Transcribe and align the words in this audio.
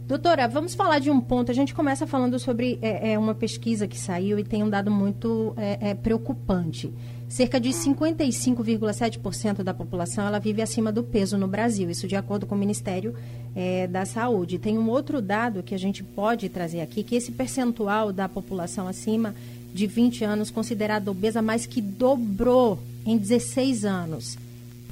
Doutora, 0.07 0.49
vamos 0.49 0.75
falar 0.75 0.99
de 0.99 1.09
um 1.09 1.21
ponto. 1.21 1.53
A 1.53 1.55
gente 1.55 1.73
começa 1.73 2.07
falando 2.07 2.39
sobre 2.39 2.79
é, 2.83 3.13
é 3.13 3.19
uma 3.19 3.35
pesquisa 3.35 3.87
que 3.87 3.97
saiu 3.97 4.39
e 4.39 4.45
tem 4.45 4.63
um 4.63 4.69
dado 4.69 4.91
muito 4.91 5.55
é, 5.57 5.91
é, 5.91 5.95
preocupante. 5.95 6.93
Cerca 7.29 7.61
de 7.61 7.71
55,7% 7.71 9.63
da 9.63 9.73
população 9.73 10.27
ela 10.27 10.41
vive 10.41 10.61
acima 10.61 10.91
do 10.91 11.05
peso 11.05 11.39
no 11.39 11.47
Brasil, 11.47 11.89
isso 11.89 12.09
de 12.09 12.17
acordo 12.17 12.45
com 12.45 12.57
o 12.57 12.59
Ministério 12.59 13.15
é, 13.55 13.87
da 13.87 14.05
Saúde. 14.05 14.59
Tem 14.59 14.77
um 14.77 14.91
outro 14.91 15.23
dado 15.23 15.63
que 15.63 15.77
a 15.77 15.79
gente 15.79 16.03
pode 16.03 16.49
trazer 16.49 16.81
aqui, 16.81 17.05
que 17.05 17.15
esse 17.15 17.31
percentual 17.31 18.13
da 18.13 18.29
população 18.29 18.89
acima 18.89 19.33
de 19.73 19.87
20 19.87 20.25
anos 20.25 20.51
considerada 20.51 21.09
obesa 21.09 21.41
mais 21.41 21.67
que 21.67 21.81
dobrou 21.81 22.81
em 23.07 23.17
16 23.17 23.85
anos. 23.85 24.37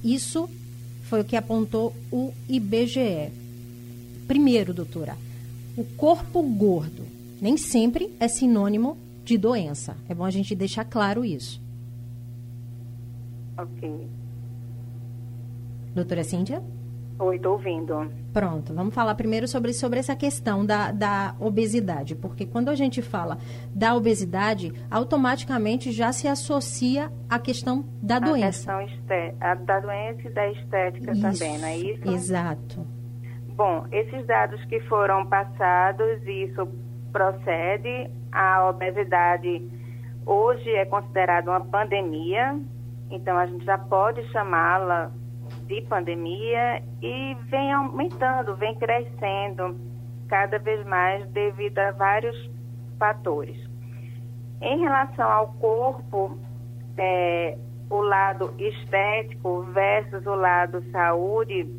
Isso 0.05 0.49
foi 1.09 1.23
o 1.23 1.25
que 1.25 1.37
apontou 1.37 1.95
o 2.13 2.33
IBGE. 2.49 3.33
Primeiro, 4.27 4.75
doutora, 4.75 5.17
o 5.77 5.83
corpo 5.83 6.43
gordo 6.43 7.03
nem 7.41 7.57
sempre 7.57 8.11
é 8.21 8.29
sinônimo 8.29 8.97
de 9.25 9.39
doença. 9.39 9.97
É 10.09 10.15
bom 10.15 10.25
a 10.25 10.31
gente 10.31 10.55
deixar 10.55 10.85
claro 10.85 11.25
isso. 11.25 11.61
Ok. 13.57 14.07
Doutora 15.95 16.23
Cíntia? 16.25 16.63
Oi, 17.19 17.37
estou 17.37 17.53
ouvindo. 17.53 18.11
Pronto, 18.39 18.73
vamos 18.73 18.95
falar 18.95 19.17
primeiro 19.17 19.49
sobre, 19.49 19.73
sobre 19.73 19.99
essa 19.99 20.15
questão 20.15 20.65
da, 20.65 20.93
da 20.93 21.35
obesidade, 21.41 22.15
porque 22.15 22.47
quando 22.47 22.69
a 22.69 22.75
gente 22.77 23.03
fala 23.03 23.37
da 23.75 23.97
obesidade, 23.97 24.73
automaticamente 24.89 25.91
já 25.91 26.13
se 26.13 26.29
associa 26.29 27.11
à 27.29 27.41
questão 27.41 27.85
da 28.01 28.19
a 28.19 28.21
doença. 28.21 28.73
A 28.73 28.85
questão 28.85 29.35
a, 29.41 29.55
da 29.57 29.81
doença 29.81 30.23
e 30.23 30.31
da 30.31 30.53
estética 30.53 31.11
isso, 31.11 31.21
também, 31.21 31.59
não 31.59 31.67
é 31.67 31.77
isso? 31.79 32.09
Exato. 32.09 32.87
Bom, 33.57 33.85
esses 33.91 34.25
dados 34.25 34.65
que 34.67 34.79
foram 34.83 35.27
passados, 35.27 36.25
isso 36.25 36.69
procede, 37.11 38.09
a 38.31 38.71
obesidade 38.71 39.69
hoje 40.25 40.71
é 40.77 40.85
considerada 40.85 41.51
uma 41.51 41.65
pandemia, 41.65 42.57
então 43.11 43.37
a 43.37 43.47
gente 43.47 43.65
já 43.65 43.79
pode 43.79 44.23
chamá-la 44.31 45.11
de 45.69 45.83
pandemia 45.83 46.83
e 47.03 47.37
vem 47.51 47.73
aumentando, 47.73 48.57
vem 48.57 48.75
crescendo 48.77 49.79
cada 50.29 50.59
vez 50.59 50.85
mais 50.87 51.27
devido 51.31 51.79
a 51.79 51.93
vários 51.93 52.51
fatores. 52.99 53.57
Em 54.61 54.81
relação 54.81 55.31
ao 55.31 55.49
corpo, 55.55 56.39
é, 56.97 57.57
o 57.91 58.01
lado 58.01 58.55
estético 58.59 59.63
versus 59.73 60.27
o 60.27 60.35
lado 60.35 60.83
saúde, 60.91 61.71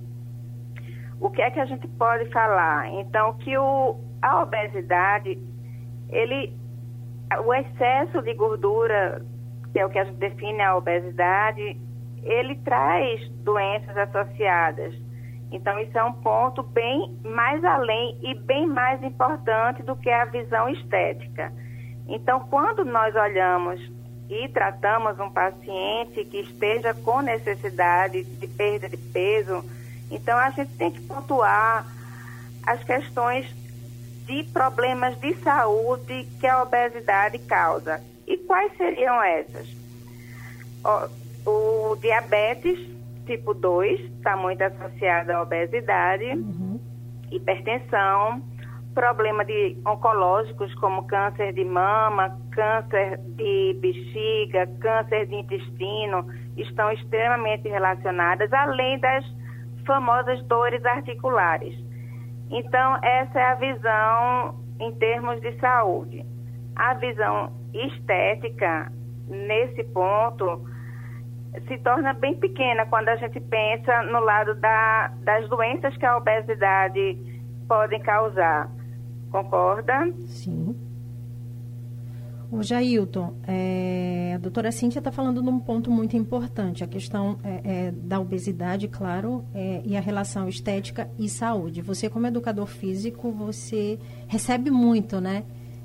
o 1.19 1.29
que 1.29 1.41
é 1.41 1.51
que 1.51 1.59
a 1.59 1.65
gente 1.65 1.87
pode 1.87 2.29
falar? 2.31 2.87
Então, 2.93 3.33
que 3.33 3.57
o, 3.57 3.99
a 4.21 4.43
obesidade, 4.43 5.37
ele, 6.09 6.53
o 7.43 7.53
excesso 7.53 8.21
de 8.21 8.33
gordura, 8.35 9.25
que 9.73 9.79
é 9.79 9.85
o 9.85 9.89
que 9.89 9.99
a 9.99 10.05
gente 10.05 10.17
define 10.17 10.61
a 10.61 10.77
obesidade, 10.77 11.77
ele 12.23 12.55
traz 12.57 13.27
doenças 13.43 13.95
associadas. 13.97 14.93
Então, 15.51 15.79
isso 15.79 15.97
é 15.97 16.03
um 16.03 16.13
ponto 16.13 16.61
bem 16.61 17.17
mais 17.23 17.63
além 17.63 18.17
e 18.21 18.35
bem 18.35 18.67
mais 18.67 19.01
importante 19.03 19.81
do 19.81 19.95
que 19.95 20.09
a 20.09 20.25
visão 20.25 20.69
estética. 20.69 21.51
Então, 22.07 22.39
quando 22.49 22.85
nós 22.85 23.15
olhamos 23.15 23.81
e 24.29 24.47
tratamos 24.49 25.19
um 25.19 25.29
paciente 25.29 26.23
que 26.25 26.41
esteja 26.41 26.93
com 26.93 27.21
necessidade 27.21 28.23
de 28.23 28.47
perda 28.47 28.87
de 28.87 28.97
peso, 28.97 29.63
então 30.11 30.37
a 30.37 30.51
gente 30.51 30.71
tem 30.77 30.91
que 30.91 31.01
pontuar 31.01 31.85
as 32.65 32.83
questões 32.83 33.47
de 34.25 34.43
problemas 34.53 35.19
de 35.19 35.33
saúde 35.37 36.27
que 36.39 36.45
a 36.45 36.61
obesidade 36.61 37.39
causa. 37.39 37.99
E 38.27 38.37
quais 38.37 38.71
seriam 38.77 39.21
essas? 39.23 39.67
O 41.49 41.95
diabetes 41.95 42.77
tipo 43.25 43.53
2 43.53 43.99
está 44.17 44.35
muito 44.37 44.61
associado 44.61 45.31
à 45.31 45.41
obesidade, 45.41 46.25
uhum. 46.25 46.79
hipertensão, 47.31 48.41
problema 48.93 49.43
de 49.43 49.77
oncológicos 49.85 50.73
como 50.75 51.07
câncer 51.07 51.53
de 51.53 51.63
mama, 51.63 52.37
câncer 52.51 53.17
de 53.35 53.77
bexiga, 53.79 54.67
câncer 54.79 55.25
de 55.27 55.35
intestino, 55.35 56.25
estão 56.57 56.91
extremamente 56.91 57.67
relacionadas, 57.67 58.51
além 58.53 58.99
das 58.99 59.25
famosas 59.85 60.43
dores 60.43 60.83
articulares. 60.85 61.75
Então, 62.51 62.97
essa 63.03 63.39
é 63.39 63.51
a 63.51 63.55
visão 63.55 64.55
em 64.79 64.91
termos 64.93 65.39
de 65.41 65.57
saúde. 65.59 66.25
A 66.75 66.93
visão 66.95 67.51
estética, 67.73 68.91
nesse 69.27 69.83
ponto, 69.85 70.67
se 71.67 71.77
torna 71.79 72.13
bem 72.13 72.35
pequena 72.35 72.85
quando 72.85 73.09
a 73.09 73.15
gente 73.15 73.39
pensa 73.39 74.03
no 74.03 74.19
lado 74.19 74.55
da, 74.55 75.13
das 75.23 75.47
doenças 75.49 75.95
que 75.97 76.05
a 76.05 76.17
obesidade 76.17 77.17
pode 77.67 77.99
causar. 77.99 78.69
Concorda? 79.31 80.11
Sim. 80.27 80.75
O 82.51 82.63
Jailton, 82.63 83.35
é, 83.47 84.33
a 84.33 84.39
doutora 84.39 84.71
Cíntia 84.71 84.97
está 84.97 85.11
falando 85.11 85.39
num 85.39 85.59
ponto 85.59 85.91
muito 85.91 86.17
importante, 86.17 86.83
a 86.83 86.87
questão 86.87 87.37
é, 87.43 87.61
é, 87.63 87.91
da 87.91 88.19
obesidade, 88.19 88.87
claro, 88.87 89.45
é, 89.53 89.83
e 89.85 89.95
a 89.95 89.99
relação 89.99 90.49
estética 90.49 91.07
e 91.19 91.29
saúde. 91.29 91.83
Você, 91.83 92.09
como 92.09 92.25
educador 92.25 92.65
físico, 92.65 93.31
você 93.31 93.99
recebe 94.27 94.71
muito, 94.71 95.21
né? 95.21 95.43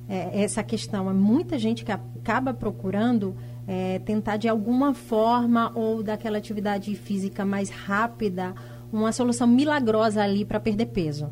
É, 0.09 0.43
essa 0.43 0.63
questão. 0.63 1.13
Muita 1.13 1.59
gente 1.59 1.85
que 1.85 1.93
acaba 1.93 2.55
procurando 2.55 3.37
é, 3.67 3.99
tentar 4.01 4.37
de 4.37 4.49
alguma 4.49 4.95
forma 4.95 5.73
ou 5.75 6.03
daquela 6.03 6.39
atividade 6.39 6.95
física 6.95 7.45
mais 7.45 7.71
rápida, 7.71 8.55
uma 8.93 9.13
solução 9.13 9.47
milagrosa 9.47 10.23
ali 10.23 10.45
para 10.45 10.61
perder 10.61 10.87
peso. 10.87 11.31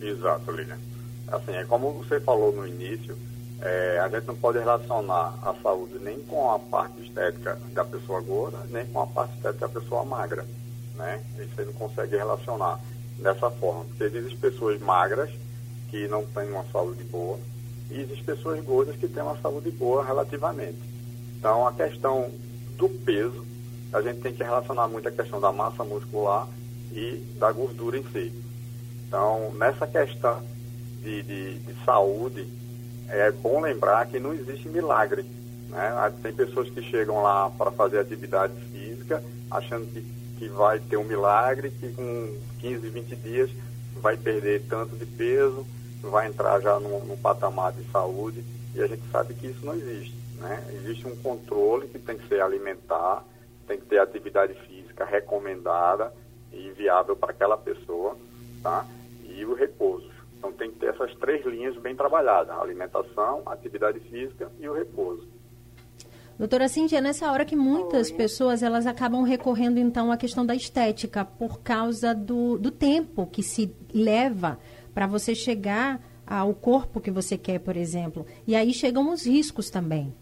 Exato, 0.00 0.50
Lilian. 0.52 0.78
Assim, 1.28 1.52
é 1.52 1.64
como 1.64 1.92
você 1.92 2.20
falou 2.20 2.52
no 2.52 2.66
início, 2.66 3.16
é, 3.60 3.98
a 3.98 4.08
gente 4.08 4.26
não 4.26 4.36
pode 4.36 4.58
relacionar 4.58 5.34
a 5.42 5.54
saúde 5.62 5.98
nem 6.00 6.18
com 6.20 6.50
a 6.50 6.58
parte 6.58 7.02
estética 7.02 7.58
da 7.72 7.84
pessoa 7.84 8.20
gorda, 8.20 8.58
nem 8.70 8.86
com 8.86 9.02
a 9.02 9.06
parte 9.06 9.34
estética 9.36 9.68
da 9.68 9.80
pessoa 9.80 10.04
magra, 10.04 10.46
né? 10.96 11.20
Você 11.36 11.64
não 11.64 11.72
consegue 11.74 12.16
relacionar 12.16 12.80
dessa 13.18 13.50
forma, 13.50 13.84
porque 13.84 14.04
existem 14.04 14.38
pessoas 14.38 14.80
magras 14.80 15.30
que 15.90 16.08
não 16.08 16.24
têm 16.24 16.50
uma 16.50 16.64
saúde 16.72 17.04
boa, 17.04 17.38
e 17.90 18.00
existem 18.00 18.24
pessoas 18.24 18.64
gordas 18.64 18.96
que 18.96 19.08
têm 19.08 19.22
uma 19.22 19.36
saúde 19.38 19.70
boa 19.70 20.04
relativamente. 20.04 20.89
Então, 21.40 21.66
a 21.66 21.72
questão 21.72 22.30
do 22.76 22.86
peso, 22.86 23.46
a 23.94 24.02
gente 24.02 24.20
tem 24.20 24.34
que 24.34 24.44
relacionar 24.44 24.86
muito 24.86 25.08
a 25.08 25.10
questão 25.10 25.40
da 25.40 25.50
massa 25.50 25.82
muscular 25.82 26.46
e 26.92 27.16
da 27.38 27.50
gordura 27.50 27.96
em 27.96 28.04
si. 28.12 28.30
Então, 29.08 29.50
nessa 29.54 29.86
questão 29.86 30.42
de, 31.02 31.22
de, 31.22 31.58
de 31.60 31.84
saúde, 31.84 32.46
é 33.08 33.32
bom 33.32 33.62
lembrar 33.62 34.06
que 34.06 34.20
não 34.20 34.34
existe 34.34 34.68
milagre. 34.68 35.24
Né? 35.70 36.12
Tem 36.22 36.32
pessoas 36.32 36.68
que 36.68 36.82
chegam 36.82 37.22
lá 37.22 37.48
para 37.48 37.70
fazer 37.70 38.00
atividade 38.00 38.52
física 38.70 39.24
achando 39.50 39.86
que, 39.86 40.04
que 40.38 40.48
vai 40.48 40.78
ter 40.78 40.98
um 40.98 41.04
milagre, 41.04 41.70
que 41.70 41.90
com 41.94 42.36
15, 42.60 42.86
20 42.86 43.16
dias 43.16 43.50
vai 43.96 44.18
perder 44.18 44.62
tanto 44.68 44.94
de 44.94 45.06
peso, 45.06 45.66
vai 46.02 46.28
entrar 46.28 46.60
já 46.60 46.78
num, 46.78 47.16
patamar 47.16 47.72
de 47.72 47.82
saúde, 47.90 48.44
e 48.74 48.82
a 48.82 48.86
gente 48.86 49.02
sabe 49.10 49.32
que 49.32 49.46
isso 49.46 49.64
não 49.64 49.74
existe. 49.74 50.19
Né? 50.40 50.64
Existe 50.72 51.06
um 51.06 51.14
controle 51.16 51.86
que 51.88 51.98
tem 51.98 52.16
que 52.16 52.26
ser 52.26 52.40
alimentar, 52.40 53.24
tem 53.66 53.78
que 53.78 53.86
ter 53.86 53.98
atividade 53.98 54.54
física 54.66 55.04
recomendada 55.04 56.12
e 56.50 56.70
viável 56.70 57.14
para 57.14 57.30
aquela 57.30 57.56
pessoa, 57.56 58.16
tá? 58.62 58.86
E 59.28 59.44
o 59.44 59.54
repouso. 59.54 60.10
Então 60.38 60.50
tem 60.52 60.70
que 60.70 60.78
ter 60.78 60.86
essas 60.86 61.14
três 61.16 61.44
linhas 61.44 61.76
bem 61.76 61.94
trabalhadas: 61.94 62.58
alimentação, 62.58 63.42
atividade 63.46 64.00
física 64.00 64.50
e 64.58 64.66
o 64.66 64.72
repouso. 64.72 65.28
Doutora 66.38 66.68
Cíntia, 66.68 67.02
nessa 67.02 67.30
hora 67.30 67.44
que 67.44 67.54
muitas 67.54 68.10
Oi. 68.10 68.16
pessoas 68.16 68.62
elas 68.62 68.86
acabam 68.86 69.22
recorrendo 69.22 69.78
então 69.78 70.10
à 70.10 70.16
questão 70.16 70.46
da 70.46 70.54
estética 70.54 71.22
por 71.22 71.60
causa 71.60 72.14
do, 72.14 72.56
do 72.56 72.70
tempo 72.70 73.26
que 73.26 73.42
se 73.42 73.76
leva 73.92 74.58
para 74.94 75.06
você 75.06 75.34
chegar 75.34 76.00
ao 76.26 76.54
corpo 76.54 76.98
que 76.98 77.10
você 77.10 77.36
quer, 77.36 77.58
por 77.58 77.76
exemplo. 77.76 78.24
E 78.46 78.56
aí 78.56 78.72
chegam 78.72 79.12
os 79.12 79.26
riscos 79.26 79.68
também. 79.68 80.14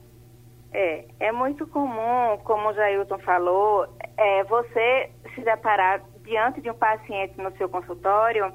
É, 0.73 1.05
é 1.20 1.32
muito 1.32 1.67
comum, 1.67 2.38
como 2.44 2.69
o 2.69 2.75
Jailton 2.75 3.19
falou, 3.19 3.88
é, 4.17 4.44
você 4.44 5.11
se 5.35 5.41
deparar 5.43 6.03
diante 6.25 6.61
de 6.61 6.70
um 6.70 6.75
paciente 6.75 7.41
no 7.41 7.50
seu 7.56 7.69
consultório 7.69 8.53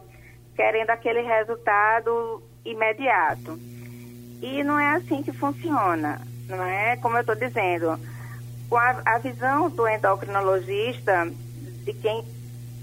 querendo 0.55 0.91
aquele 0.91 1.21
resultado 1.21 2.43
imediato. 2.63 3.57
E 4.41 4.63
não 4.63 4.79
é 4.79 4.95
assim 4.95 5.23
que 5.23 5.31
funciona 5.31 6.19
não 6.47 6.63
é? 6.63 6.97
Como 6.97 7.17
eu 7.17 7.21
estou 7.21 7.35
dizendo, 7.35 7.99
a, 8.71 9.15
a 9.15 9.17
visão 9.19 9.69
do 9.69 9.87
endocrinologista, 9.87 11.31
de 11.83 11.93
quem 11.93 12.23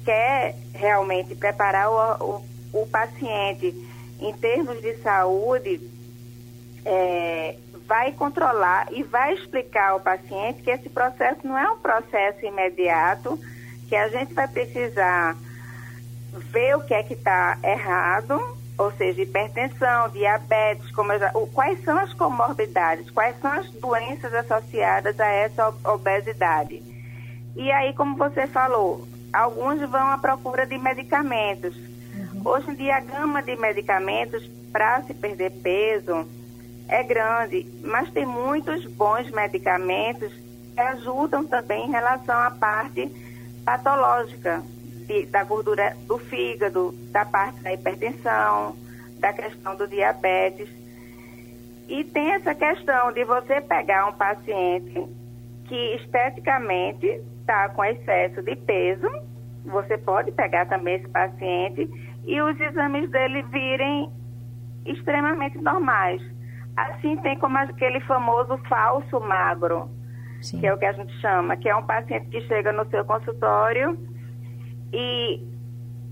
quer 0.04 0.56
realmente 0.74 1.34
preparar 1.34 1.90
o, 1.90 2.42
o, 2.72 2.82
o 2.82 2.86
paciente 2.86 3.74
em 4.20 4.32
termos 4.34 4.80
de 4.80 4.96
saúde, 4.98 5.80
é, 6.84 7.56
vai 7.86 8.12
controlar 8.12 8.88
e 8.92 9.02
vai 9.02 9.34
explicar 9.34 9.90
ao 9.90 10.00
paciente 10.00 10.62
que 10.62 10.70
esse 10.70 10.88
processo 10.88 11.46
não 11.46 11.58
é 11.58 11.70
um 11.70 11.78
processo 11.78 12.44
imediato, 12.44 13.38
que 13.88 13.96
a 13.96 14.08
gente 14.08 14.32
vai 14.34 14.46
precisar 14.46 15.36
ver 16.32 16.76
o 16.76 16.80
que 16.80 16.94
é 16.94 17.02
que 17.02 17.14
está 17.14 17.58
errado 17.62 18.58
ou 18.80 18.90
seja, 18.92 19.20
hipertensão, 19.20 20.08
diabetes, 20.08 20.90
como 20.92 21.16
já, 21.18 21.30
o, 21.34 21.46
quais 21.48 21.84
são 21.84 21.98
as 21.98 22.14
comorbidades, 22.14 23.10
quais 23.10 23.38
são 23.38 23.52
as 23.52 23.70
doenças 23.72 24.32
associadas 24.32 25.20
a 25.20 25.26
essa 25.26 25.68
obesidade. 25.84 26.82
E 27.54 27.70
aí, 27.70 27.92
como 27.92 28.16
você 28.16 28.46
falou, 28.46 29.06
alguns 29.30 29.80
vão 29.80 30.10
à 30.10 30.16
procura 30.16 30.66
de 30.66 30.78
medicamentos. 30.78 31.76
Uhum. 31.76 32.40
Hoje 32.42 32.70
em 32.70 32.74
dia, 32.74 32.96
a 32.96 33.00
gama 33.00 33.42
de 33.42 33.54
medicamentos 33.56 34.48
para 34.72 35.02
se 35.02 35.12
perder 35.12 35.50
peso 35.62 36.26
é 36.90 37.04
grande, 37.04 37.66
mas 37.84 38.10
tem 38.10 38.26
muitos 38.26 38.84
bons 38.84 39.30
medicamentos 39.30 40.32
que 40.74 40.80
ajudam 40.80 41.46
também 41.46 41.86
em 41.86 41.90
relação 41.90 42.36
à 42.36 42.50
parte 42.50 43.08
patológica, 43.64 44.62
de, 45.06 45.26
da 45.26 45.44
gordura 45.44 45.96
do 46.06 46.18
fígado, 46.18 46.92
da 47.12 47.24
parte 47.24 47.60
da 47.60 47.72
hipertensão, 47.72 48.76
da 49.18 49.32
questão 49.32 49.76
do 49.76 49.86
diabetes. 49.86 50.68
E 51.88 52.04
tem 52.04 52.32
essa 52.32 52.54
questão 52.54 53.12
de 53.12 53.24
você 53.24 53.60
pegar 53.60 54.08
um 54.08 54.12
paciente 54.12 55.08
que 55.66 55.94
esteticamente 55.94 57.06
está 57.40 57.68
com 57.68 57.84
excesso 57.84 58.42
de 58.42 58.56
peso, 58.56 59.08
você 59.64 59.96
pode 59.96 60.32
pegar 60.32 60.66
também 60.66 60.96
esse 60.96 61.08
paciente 61.08 61.88
e 62.26 62.40
os 62.40 62.58
exames 62.60 63.08
dele 63.10 63.42
virem 63.42 64.10
extremamente 64.86 65.58
normais. 65.58 66.20
Assim 66.88 67.16
tem 67.18 67.38
como 67.38 67.58
aquele 67.58 68.00
famoso 68.00 68.56
falso 68.68 69.20
magro, 69.20 69.90
Sim. 70.40 70.60
que 70.60 70.66
é 70.66 70.74
o 70.74 70.78
que 70.78 70.86
a 70.86 70.92
gente 70.92 71.12
chama, 71.20 71.56
que 71.56 71.68
é 71.68 71.76
um 71.76 71.84
paciente 71.84 72.28
que 72.30 72.40
chega 72.42 72.72
no 72.72 72.88
seu 72.90 73.04
consultório 73.04 73.98
e 74.92 75.42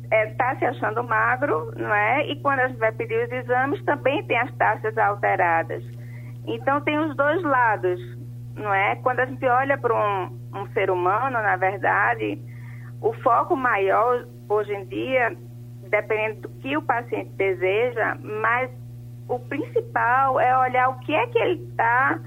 está 0.05 0.17
é, 0.17 0.27
tá 0.35 0.57
se 0.57 0.65
achando 0.65 1.05
magro, 1.05 1.73
não 1.77 1.95
é? 1.95 2.27
E 2.29 2.37
quando 2.41 2.61
a 2.61 2.69
gente 2.69 2.79
vai 2.79 2.93
pedir 2.93 3.25
os 3.25 3.33
exames, 3.33 3.83
também 3.85 4.25
tem 4.25 4.39
as 4.39 4.55
taxas 4.57 4.97
alteradas. 4.97 5.85
Então, 6.47 6.81
tem 6.81 6.99
os 6.99 7.15
dois 7.15 7.43
lados, 7.43 8.01
não 8.55 8.73
é? 8.73 8.97
Quando 8.97 9.21
a 9.21 9.27
gente 9.27 9.45
olha 9.47 9.77
para 9.77 9.95
um, 9.95 10.39
um 10.55 10.67
ser 10.73 10.91
humano, 10.91 11.33
na 11.33 11.57
verdade, 11.57 12.39
o 13.03 13.13
foco 13.23 13.55
maior 13.55 14.27
hoje 14.49 14.73
em 14.73 14.87
dia, 14.87 15.37
dependendo 15.91 16.43
do 16.43 16.49
que 16.61 16.77
o 16.77 16.83
paciente 16.83 17.31
deseja, 17.37 18.17
mas 18.23 18.71
o 19.29 19.39
principal 19.41 20.41
é 20.41 20.59
olhar 20.59 20.89
o 20.89 20.99
que 21.01 21.15
é 21.15 21.27
que 21.27 21.39
ele 21.39 21.63
está 21.71 22.21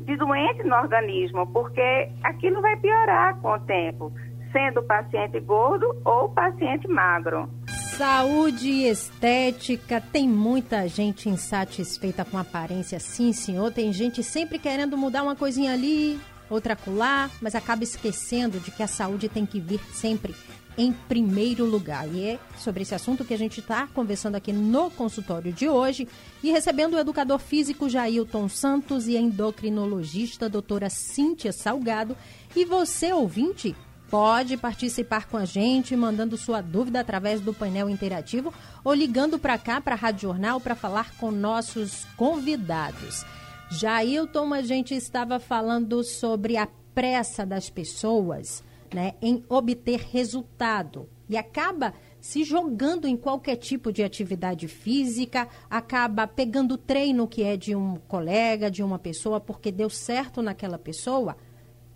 de 0.00 0.16
doente 0.16 0.62
no 0.62 0.76
organismo, 0.76 1.46
porque 1.48 2.08
aquilo 2.22 2.60
vai 2.60 2.76
piorar 2.76 3.36
com 3.40 3.52
o 3.52 3.60
tempo 3.60 4.12
sendo 4.52 4.82
paciente 4.84 5.40
gordo 5.40 6.00
ou 6.04 6.28
paciente 6.28 6.86
magro. 6.86 7.50
Saúde 7.96 8.68
e 8.68 8.88
estética, 8.88 10.00
tem 10.00 10.28
muita 10.28 10.88
gente 10.88 11.28
insatisfeita 11.28 12.24
com 12.24 12.38
aparência, 12.38 12.98
sim, 13.00 13.32
senhor. 13.32 13.72
Tem 13.72 13.92
gente 13.92 14.22
sempre 14.22 14.58
querendo 14.58 14.96
mudar 14.96 15.22
uma 15.22 15.36
coisinha 15.36 15.72
ali, 15.72 16.20
outra 16.48 16.76
colar, 16.76 17.30
mas 17.40 17.54
acaba 17.54 17.82
esquecendo 17.82 18.60
de 18.60 18.70
que 18.70 18.82
a 18.82 18.88
saúde 18.88 19.28
tem 19.28 19.44
que 19.46 19.60
vir 19.60 19.80
sempre 19.92 20.34
em 20.76 20.92
primeiro 20.92 21.64
lugar. 21.64 22.08
E 22.12 22.24
é 22.24 22.38
sobre 22.58 22.82
esse 22.82 22.94
assunto 22.94 23.24
que 23.24 23.34
a 23.34 23.38
gente 23.38 23.60
está 23.60 23.86
conversando 23.86 24.34
aqui 24.34 24.52
no 24.52 24.90
consultório 24.90 25.52
de 25.52 25.68
hoje 25.68 26.08
e 26.42 26.50
recebendo 26.50 26.94
o 26.94 26.98
educador 26.98 27.38
físico 27.38 27.88
Jailton 27.88 28.48
Santos 28.48 29.06
e 29.06 29.16
a 29.16 29.20
endocrinologista 29.20 30.48
doutora 30.48 30.90
Cíntia 30.90 31.52
Salgado. 31.52 32.16
E 32.54 32.64
você, 32.64 33.12
ouvinte, 33.12 33.74
pode 34.10 34.56
participar 34.56 35.26
com 35.26 35.36
a 35.36 35.44
gente, 35.44 35.96
mandando 35.96 36.36
sua 36.36 36.60
dúvida 36.60 37.00
através 37.00 37.40
do 37.40 37.54
painel 37.54 37.88
interativo 37.88 38.52
ou 38.82 38.92
ligando 38.92 39.38
para 39.38 39.58
cá, 39.58 39.80
para 39.80 39.94
a 39.94 39.98
Rádio 39.98 40.28
Jornal, 40.28 40.60
para 40.60 40.74
falar 40.74 41.16
com 41.16 41.30
nossos 41.30 42.04
convidados. 42.16 43.24
Jailton, 43.70 44.52
a 44.52 44.62
gente 44.62 44.94
estava 44.94 45.40
falando 45.40 46.04
sobre 46.04 46.56
a 46.56 46.68
pressa 46.94 47.44
das 47.44 47.68
pessoas 47.68 48.62
né, 48.94 49.14
em 49.20 49.44
obter 49.48 49.98
resultado 49.98 51.08
e 51.28 51.36
acaba 51.36 51.92
se 52.20 52.44
jogando 52.44 53.06
em 53.06 53.16
qualquer 53.16 53.56
tipo 53.56 53.92
de 53.92 54.02
atividade 54.02 54.68
física, 54.68 55.48
acaba 55.68 56.26
pegando 56.26 56.78
treino 56.78 57.26
que 57.26 57.42
é 57.42 57.56
de 57.56 57.74
um 57.74 57.96
colega, 57.96 58.70
de 58.70 58.82
uma 58.82 58.98
pessoa, 58.98 59.40
porque 59.40 59.72
deu 59.72 59.90
certo 59.90 60.40
naquela 60.40 60.78
pessoa, 60.78 61.36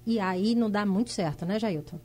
e 0.06 0.18
aí 0.18 0.54
não 0.54 0.70
dá 0.70 0.84
muito 0.84 1.10
certo, 1.10 1.46
né, 1.46 1.58
Jailton? 1.58 2.00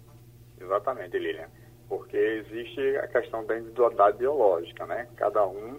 Exatamente, 0.59 1.17
Lilian. 1.17 1.47
Porque 1.89 2.17
existe 2.17 2.97
a 2.97 3.07
questão 3.07 3.45
da 3.45 3.57
individualidade 3.57 4.17
biológica, 4.17 4.85
né? 4.85 5.07
Cada 5.15 5.45
um 5.45 5.77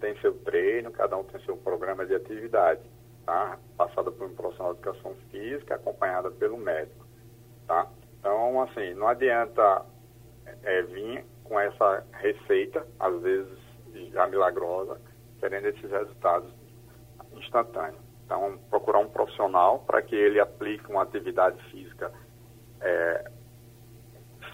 tem 0.00 0.18
seu 0.20 0.34
treino, 0.40 0.90
cada 0.90 1.16
um 1.16 1.24
tem 1.24 1.40
seu 1.44 1.56
programa 1.56 2.06
de 2.06 2.14
atividade, 2.14 2.80
tá? 3.24 3.58
Passada 3.76 4.10
por 4.10 4.26
um 4.26 4.34
profissional 4.34 4.74
de 4.74 4.80
educação 4.80 5.14
física, 5.30 5.74
acompanhada 5.74 6.30
pelo 6.30 6.56
médico, 6.56 7.06
tá? 7.66 7.90
Então, 8.20 8.62
assim, 8.62 8.94
não 8.94 9.08
adianta 9.08 9.84
é, 10.62 10.82
vir 10.82 11.24
com 11.42 11.58
essa 11.58 12.04
receita, 12.12 12.86
às 13.00 13.20
vezes 13.22 13.58
já 14.12 14.26
milagrosa, 14.26 15.00
querendo 15.40 15.66
esses 15.66 15.90
resultados 15.90 16.52
instantâneos. 17.32 17.98
Então, 18.24 18.58
procurar 18.68 19.00
um 19.00 19.08
profissional 19.08 19.80
para 19.80 20.02
que 20.02 20.14
ele 20.14 20.38
aplique 20.38 20.88
uma 20.88 21.02
atividade 21.02 21.60
física 21.70 22.12
é, 22.80 23.30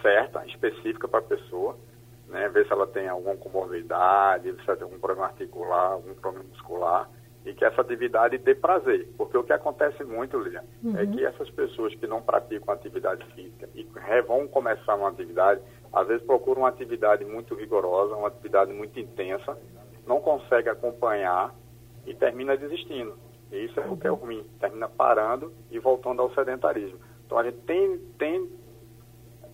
certa, 0.01 0.45
específica 0.45 1.07
para 1.07 1.19
a 1.19 1.23
pessoa, 1.23 1.77
né? 2.27 2.49
ver 2.49 2.65
se 2.65 2.71
ela 2.71 2.87
tem 2.87 3.07
alguma 3.07 3.35
comorbidade, 3.35 4.51
se 4.53 4.61
ela 4.67 4.77
tem 4.77 4.83
algum 4.85 4.99
problema 4.99 5.27
articular, 5.27 5.91
algum 5.91 6.15
problema 6.15 6.47
muscular, 6.49 7.09
e 7.47 7.53
que 7.53 7.63
essa 7.63 7.79
atividade 7.79 8.37
dê 8.37 8.53
prazer. 8.53 9.07
Porque 9.17 9.37
o 9.37 9.43
que 9.43 9.53
acontece 9.53 10.03
muito, 10.03 10.37
Lilian, 10.37 10.63
é 10.83 10.87
uhum. 10.87 10.97
é 10.97 11.07
que 11.07 11.25
essas 11.25 11.49
pessoas 11.51 11.95
que 11.95 12.05
não 12.05 12.21
praticam 12.21 12.73
atividade 12.73 13.25
física 13.33 13.69
e 13.73 13.87
vão 14.27 14.47
começar 14.47 14.95
uma 14.95 15.07
atividade, 15.07 15.61
às 15.93 16.07
vezes 16.07 16.25
procuram 16.25 16.63
uma 16.63 16.69
atividade 16.69 17.23
muito 17.23 17.55
rigorosa, 17.55 18.15
uma 18.15 18.27
atividade 18.27 18.73
muito 18.73 18.99
intensa, 18.99 19.57
não 20.05 20.19
consegue 20.19 20.67
acompanhar 20.67 21.55
e 22.05 22.13
termina 22.13 22.57
desistindo. 22.57 23.17
E 23.49 23.63
isso 23.63 23.79
é 23.79 23.87
o 23.87 23.95
que 23.95 24.07
é 24.07 24.09
ruim, 24.09 24.45
termina 24.59 24.89
parando 24.89 25.53
e 25.71 25.79
voltando 25.79 26.21
ao 26.21 26.33
sedentarismo. 26.33 26.99
Então 27.25 27.37
a 27.37 27.43
gente 27.43 27.59
tem, 27.59 27.97
tem 28.17 28.49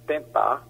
tentar 0.08 0.68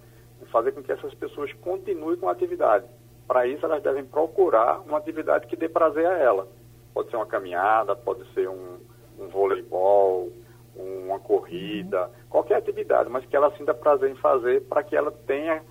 fazer 0.51 0.73
com 0.73 0.83
que 0.83 0.91
essas 0.91 1.13
pessoas 1.13 1.51
continuem 1.53 2.17
com 2.17 2.27
a 2.27 2.33
atividade. 2.33 2.85
Para 3.25 3.47
isso 3.47 3.65
elas 3.65 3.81
devem 3.81 4.03
procurar 4.03 4.81
uma 4.81 4.97
atividade 4.97 5.47
que 5.47 5.55
dê 5.55 5.69
prazer 5.69 6.05
a 6.05 6.17
ela. 6.17 6.47
Pode 6.93 7.09
ser 7.09 7.15
uma 7.15 7.25
caminhada, 7.25 7.95
pode 7.95 8.23
ser 8.33 8.47
um, 8.49 8.77
um 9.19 9.27
voleibol, 9.29 10.31
uma 10.75 11.19
corrida, 11.19 12.09
qualquer 12.29 12.57
atividade, 12.57 13.09
mas 13.09 13.25
que 13.25 13.35
ela 13.35 13.55
sinta 13.57 13.73
prazer 13.73 14.11
em 14.11 14.15
fazer 14.15 14.61
para 14.63 14.83
que 14.83 14.95
ela 14.95 15.11
tenha 15.11 15.61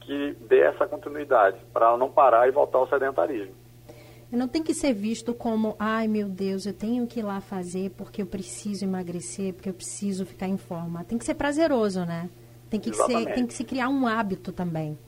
que 0.00 0.36
dê 0.48 0.60
essa 0.60 0.86
continuidade, 0.86 1.58
para 1.72 1.88
ela 1.88 1.98
não 1.98 2.10
parar 2.10 2.48
e 2.48 2.50
voltar 2.50 2.78
ao 2.78 2.88
sedentarismo. 2.88 3.54
Não 4.30 4.48
tem 4.48 4.62
que 4.62 4.74
ser 4.74 4.92
visto 4.92 5.34
como, 5.34 5.74
ai 5.78 6.06
meu 6.06 6.28
Deus, 6.28 6.66
eu 6.66 6.72
tenho 6.72 7.06
que 7.06 7.20
ir 7.20 7.22
lá 7.22 7.40
fazer 7.40 7.90
porque 7.90 8.22
eu 8.22 8.26
preciso 8.26 8.84
emagrecer, 8.84 9.54
porque 9.54 9.68
eu 9.68 9.74
preciso 9.74 10.24
ficar 10.26 10.46
em 10.46 10.56
forma. 10.56 11.04
Tem 11.04 11.16
que 11.16 11.24
ser 11.24 11.34
prazeroso, 11.34 12.04
né? 12.04 12.28
Tem 12.70 12.78
que, 12.78 12.92
ser, 12.92 13.32
tem 13.32 13.46
que 13.46 13.54
se 13.54 13.64
criar 13.64 13.88
um 13.88 14.06
hábito 14.06 14.52
também. 14.52 14.98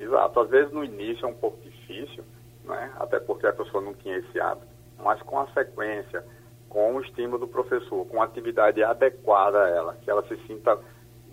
Exato. 0.00 0.40
Às 0.40 0.48
vezes 0.48 0.72
no 0.72 0.82
início 0.82 1.26
é 1.26 1.28
um 1.28 1.34
pouco 1.34 1.58
difícil, 1.62 2.24
né? 2.64 2.92
até 2.98 3.18
porque 3.18 3.46
a 3.46 3.52
pessoa 3.52 3.82
não 3.82 3.92
tinha 3.94 4.16
esse 4.16 4.40
hábito. 4.40 4.75
Mas 5.02 5.20
com 5.22 5.38
a 5.38 5.46
sequência, 5.48 6.24
com 6.68 6.94
o 6.94 7.00
estímulo 7.00 7.38
do 7.38 7.48
professor, 7.48 8.06
com 8.06 8.20
a 8.20 8.24
atividade 8.24 8.82
adequada 8.82 9.62
a 9.62 9.68
ela, 9.68 9.96
que 10.02 10.10
ela 10.10 10.26
se 10.26 10.36
sinta 10.46 10.78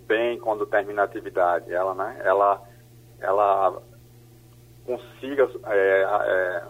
bem 0.06 0.38
quando 0.38 0.66
termina 0.66 1.02
a 1.02 1.04
atividade, 1.04 1.72
ela, 1.72 1.94
né? 1.94 2.20
ela, 2.24 2.62
ela 3.20 3.82
consiga 4.84 5.48
é, 5.66 6.02
é, 6.02 6.62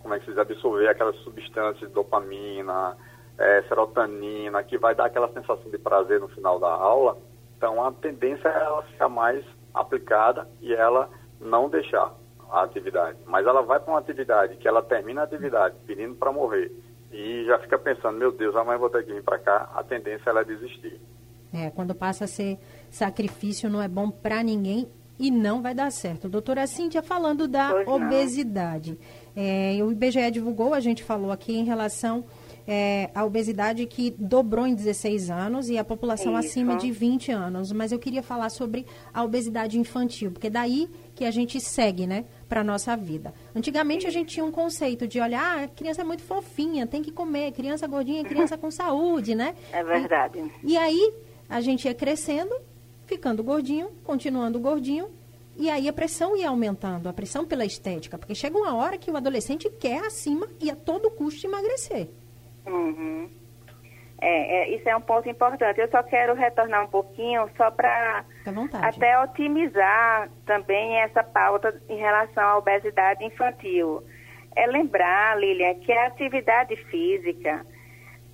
como 0.00 0.14
é 0.14 0.18
que 0.18 0.26
se 0.26 0.30
diz, 0.30 0.38
absorver 0.38 0.88
aquelas 0.88 1.16
substâncias 1.16 1.90
dopamina, 1.90 2.96
é, 3.38 3.62
serotonina, 3.62 4.62
que 4.62 4.78
vai 4.78 4.94
dar 4.94 5.06
aquela 5.06 5.32
sensação 5.32 5.70
de 5.70 5.78
prazer 5.78 6.20
no 6.20 6.28
final 6.28 6.58
da 6.60 6.70
aula, 6.70 7.16
então 7.56 7.84
a 7.84 7.92
tendência 7.92 8.48
é 8.48 8.62
ela 8.62 8.82
ficar 8.84 9.08
mais 9.08 9.44
aplicada 9.72 10.48
e 10.60 10.72
ela 10.74 11.08
não 11.40 11.68
deixar 11.68 12.12
a 12.50 12.62
atividade. 12.62 13.18
Mas 13.26 13.46
ela 13.46 13.62
vai 13.62 13.80
para 13.80 13.92
uma 13.92 13.98
atividade 13.98 14.56
que 14.56 14.68
ela 14.68 14.82
termina 14.82 15.22
a 15.22 15.24
atividade 15.24 15.76
pedindo 15.86 16.14
para 16.14 16.32
morrer 16.32 16.72
e 17.12 17.44
já 17.46 17.58
fica 17.60 17.78
pensando, 17.78 18.18
meu 18.18 18.32
Deus, 18.32 18.56
amanhã 18.56 18.78
vou 18.78 18.90
ter 18.90 19.04
que 19.04 19.12
vir 19.12 19.22
para 19.22 19.38
cá, 19.38 19.70
a 19.74 19.84
tendência 19.84 20.28
é 20.28 20.30
ela 20.30 20.44
desistir. 20.44 21.00
É, 21.52 21.70
quando 21.70 21.94
passa 21.94 22.24
a 22.24 22.26
ser 22.26 22.58
sacrifício 22.90 23.70
não 23.70 23.80
é 23.80 23.86
bom 23.86 24.10
para 24.10 24.42
ninguém 24.42 24.88
e 25.16 25.30
não 25.30 25.62
vai 25.62 25.72
dar 25.74 25.92
certo. 25.92 26.28
Doutora 26.28 26.66
Cíntia, 26.66 27.02
falando 27.02 27.46
da 27.46 27.72
obesidade. 27.86 28.98
É, 29.36 29.78
o 29.82 29.92
IBGE 29.92 30.30
divulgou, 30.32 30.74
a 30.74 30.80
gente 30.80 31.04
falou 31.04 31.30
aqui 31.30 31.56
em 31.56 31.64
relação 31.64 32.24
é, 32.66 33.10
a 33.14 33.24
obesidade 33.24 33.86
que 33.86 34.14
dobrou 34.18 34.66
em 34.66 34.74
16 34.74 35.30
anos 35.30 35.68
e 35.68 35.78
a 35.78 35.84
população 35.84 36.38
Isso. 36.38 36.48
acima 36.48 36.76
de 36.76 36.90
20 36.90 37.30
anos. 37.30 37.72
Mas 37.72 37.92
eu 37.92 37.98
queria 37.98 38.22
falar 38.22 38.50
sobre 38.50 38.86
a 39.12 39.22
obesidade 39.22 39.78
infantil, 39.78 40.30
porque 40.30 40.50
daí 40.50 40.88
que 41.14 41.24
a 41.24 41.30
gente 41.30 41.60
segue, 41.60 42.06
né, 42.06 42.24
para 42.48 42.60
a 42.60 42.64
nossa 42.64 42.96
vida. 42.96 43.32
Antigamente 43.54 44.06
a 44.06 44.10
gente 44.10 44.34
tinha 44.34 44.44
um 44.44 44.50
conceito 44.50 45.06
de 45.06 45.20
olhar, 45.20 45.58
ah, 45.58 45.64
a 45.64 45.68
criança 45.68 46.02
é 46.02 46.04
muito 46.04 46.22
fofinha, 46.22 46.86
tem 46.86 47.02
que 47.02 47.12
comer, 47.12 47.52
criança 47.52 47.86
gordinha 47.86 48.20
é 48.20 48.24
criança 48.24 48.58
com 48.58 48.70
saúde, 48.70 49.34
né? 49.34 49.54
É 49.72 49.82
verdade. 49.82 50.38
E, 50.62 50.72
e 50.72 50.76
aí 50.76 51.14
a 51.48 51.60
gente 51.60 51.86
ia 51.86 51.94
crescendo, 51.94 52.54
ficando 53.06 53.42
gordinho, 53.42 53.90
continuando 54.04 54.58
gordinho, 54.58 55.08
e 55.56 55.70
aí 55.70 55.88
a 55.88 55.92
pressão 55.92 56.36
ia 56.36 56.48
aumentando, 56.48 57.08
a 57.08 57.12
pressão 57.12 57.44
pela 57.44 57.64
estética, 57.64 58.18
porque 58.18 58.34
chega 58.34 58.58
uma 58.58 58.74
hora 58.74 58.98
que 58.98 59.10
o 59.10 59.16
adolescente 59.16 59.70
quer 59.70 60.04
acima 60.04 60.48
e 60.60 60.70
a 60.70 60.74
todo 60.74 61.10
custo 61.10 61.46
emagrecer. 61.46 62.08
Uhum. 62.66 63.28
É, 64.26 64.56
é, 64.56 64.68
isso 64.70 64.88
é 64.88 64.96
um 64.96 65.02
ponto 65.02 65.28
importante. 65.28 65.78
Eu 65.78 65.88
só 65.90 66.02
quero 66.02 66.32
retornar 66.34 66.84
um 66.84 66.88
pouquinho 66.88 67.46
só 67.58 67.70
para 67.70 68.24
até 68.80 69.20
otimizar 69.20 70.30
também 70.46 70.96
essa 70.96 71.22
pauta 71.22 71.78
em 71.90 71.98
relação 71.98 72.42
à 72.42 72.56
obesidade 72.56 73.22
infantil. 73.22 74.02
É 74.56 74.66
lembrar, 74.66 75.38
Lilian, 75.38 75.74
que 75.74 75.92
a 75.92 76.06
atividade 76.06 76.74
física, 76.86 77.66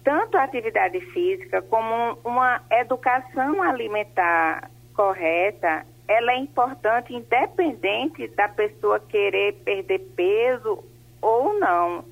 tanto 0.04 0.36
a 0.36 0.44
atividade 0.44 1.00
física 1.12 1.60
como 1.62 2.16
uma 2.22 2.62
educação 2.70 3.60
alimentar 3.60 4.70
correta, 4.94 5.84
ela 6.06 6.30
é 6.30 6.36
importante 6.36 7.12
independente 7.12 8.28
da 8.28 8.48
pessoa 8.48 9.00
querer 9.00 9.54
perder 9.64 9.98
peso 10.14 10.84
ou 11.20 11.58
não. 11.58 12.04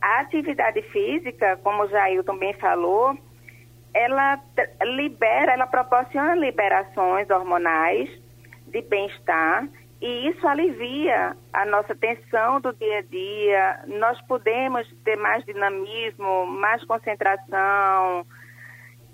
A 0.00 0.20
atividade 0.20 0.80
física, 0.90 1.58
como 1.62 1.82
o 1.82 1.88
Jair 1.88 2.22
também 2.22 2.54
falou, 2.54 3.16
ela 3.92 4.40
libera, 4.82 5.52
ela 5.52 5.66
proporciona 5.66 6.34
liberações 6.34 7.28
hormonais 7.30 8.08
de 8.66 8.82
bem-estar 8.82 9.66
e 10.00 10.28
isso 10.28 10.46
alivia 10.46 11.36
a 11.52 11.66
nossa 11.66 11.94
tensão 11.96 12.60
do 12.60 12.72
dia 12.74 12.98
a 12.98 13.02
dia. 13.02 13.80
Nós 13.86 14.20
podemos 14.22 14.86
ter 15.04 15.16
mais 15.16 15.44
dinamismo, 15.44 16.46
mais 16.46 16.84
concentração. 16.84 18.24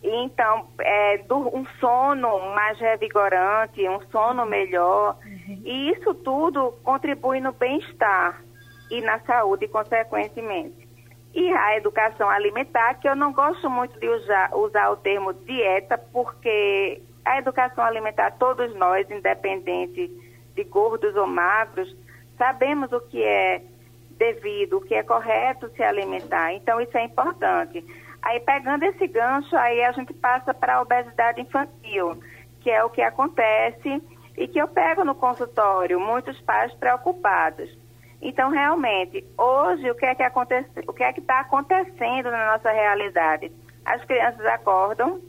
Então, 0.03 0.69
é, 0.81 1.25
um 1.33 1.65
sono 1.81 2.55
mais 2.55 2.79
revigorante, 2.79 3.89
um 3.89 4.01
sono 4.11 4.45
melhor. 4.45 5.17
Uhum. 5.25 5.63
E 5.65 5.93
isso 5.93 6.13
tudo 6.17 6.73
contribui 6.85 7.41
no 7.41 7.53
bem-estar 7.53 8.43
e 8.91 9.01
na 9.01 9.19
saúde, 9.21 9.69
consequentemente. 9.69 10.89
E 11.35 11.53
a 11.53 11.77
educação 11.77 12.31
alimentar, 12.31 12.95
que 12.95 13.09
eu 13.09 13.17
não 13.17 13.33
gosto 13.33 13.69
muito 13.69 13.99
de 13.99 14.09
usar, 14.09 14.55
usar 14.55 14.91
o 14.91 14.97
termo 14.97 15.33
dieta, 15.33 15.99
porque 15.99 17.03
a 17.25 17.39
educação 17.39 17.83
alimentar, 17.83 18.33
todos 18.33 18.75
nós, 18.77 19.11
independente 19.11 20.09
de 20.55 20.65
gordos 20.65 21.17
ou 21.17 21.27
magros, 21.27 21.95
sabemos 22.39 22.93
o 22.93 23.01
que 23.01 23.23
é 23.23 23.63
devido, 24.11 24.79
o 24.79 24.81
que 24.81 24.95
é 24.95 25.03
correto 25.03 25.69
se 25.71 25.83
alimentar. 25.83 26.53
Então, 26.53 26.81
isso 26.81 26.97
é 26.97 27.05
importante. 27.05 27.85
Aí, 28.23 28.39
pegando 28.41 28.85
esse 28.85 29.07
gancho, 29.07 29.57
aí 29.57 29.83
a 29.83 29.93
gente 29.93 30.15
passa 30.15 30.55
para 30.55 30.77
a 30.77 30.83
obesidade 30.83 31.41
infantil, 31.41 32.23
que 32.61 32.71
é 32.71 32.83
o 32.85 32.91
que 32.91 33.03
acontece 33.03 34.03
e 34.37 34.49
que 34.49 34.59
eu 34.59 34.69
pego 34.69 35.05
no 35.05 35.15
consultório, 35.15 36.01
muitos 36.01 36.41
pais 36.41 36.73
preocupados. 36.75 37.84
Então, 38.25 38.49
realmente, 38.49 39.23
hoje, 39.37 39.91
o 39.91 39.95
que 39.95 40.07
é 40.07 40.15
que 40.15 40.23
acontece, 40.23 40.71
o 40.89 40.95
que 40.95 41.05
é 41.05 41.13
que 41.13 41.21
está 41.21 41.41
acontecendo 41.41 42.31
na 42.31 42.53
nossa 42.53 42.73
realidade? 42.73 43.53
As 43.85 44.03
crianças 44.07 44.45
acordam 44.47 45.21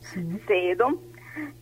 Sim. 0.00 0.36
cedo, 0.44 1.00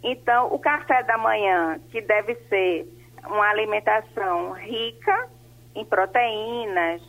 então 0.02 0.47
o 0.52 0.59
café 0.59 1.02
da 1.02 1.18
manhã, 1.18 1.78
que 1.90 2.00
deve 2.00 2.35
ser 2.49 2.88
uma 3.26 3.47
alimentação 3.50 4.52
rica 4.52 5.28
em 5.75 5.85
proteínas, 5.85 7.02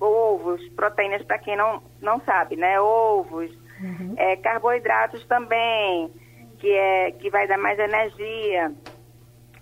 ovos, 0.00 0.66
proteínas 0.70 1.22
para 1.24 1.38
quem 1.38 1.56
não, 1.56 1.82
não 2.00 2.20
sabe, 2.20 2.56
né? 2.56 2.80
Ovos, 2.80 3.50
uhum. 3.82 4.14
é, 4.16 4.34
carboidratos 4.36 5.22
também, 5.26 6.10
que, 6.58 6.72
é, 6.72 7.10
que 7.10 7.28
vai 7.28 7.46
dar 7.46 7.58
mais 7.58 7.78
energia 7.78 8.72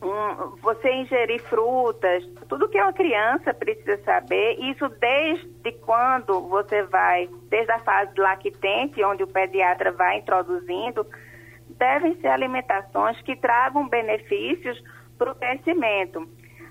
um, 0.02 0.56
você 0.56 0.92
ingerir 0.92 1.42
frutas, 1.44 2.24
tudo 2.48 2.68
que 2.68 2.80
uma 2.80 2.92
criança 2.92 3.54
precisa 3.54 3.96
saber, 4.04 4.58
isso 4.60 4.88
desde 5.00 5.72
quando 5.84 6.48
você 6.48 6.82
vai, 6.84 7.28
desde 7.48 7.72
a 7.72 7.78
fase 7.80 8.12
lactente, 8.18 9.02
onde 9.02 9.22
o 9.22 9.26
pediatra 9.26 9.92
vai 9.92 10.18
introduzindo, 10.18 11.06
devem 11.78 12.14
ser 12.20 12.28
alimentações 12.28 13.20
que 13.22 13.36
tragam 13.36 13.88
benefícios 13.88 14.82
para 15.18 15.32
o 15.32 15.34
crescimento. 15.34 16.28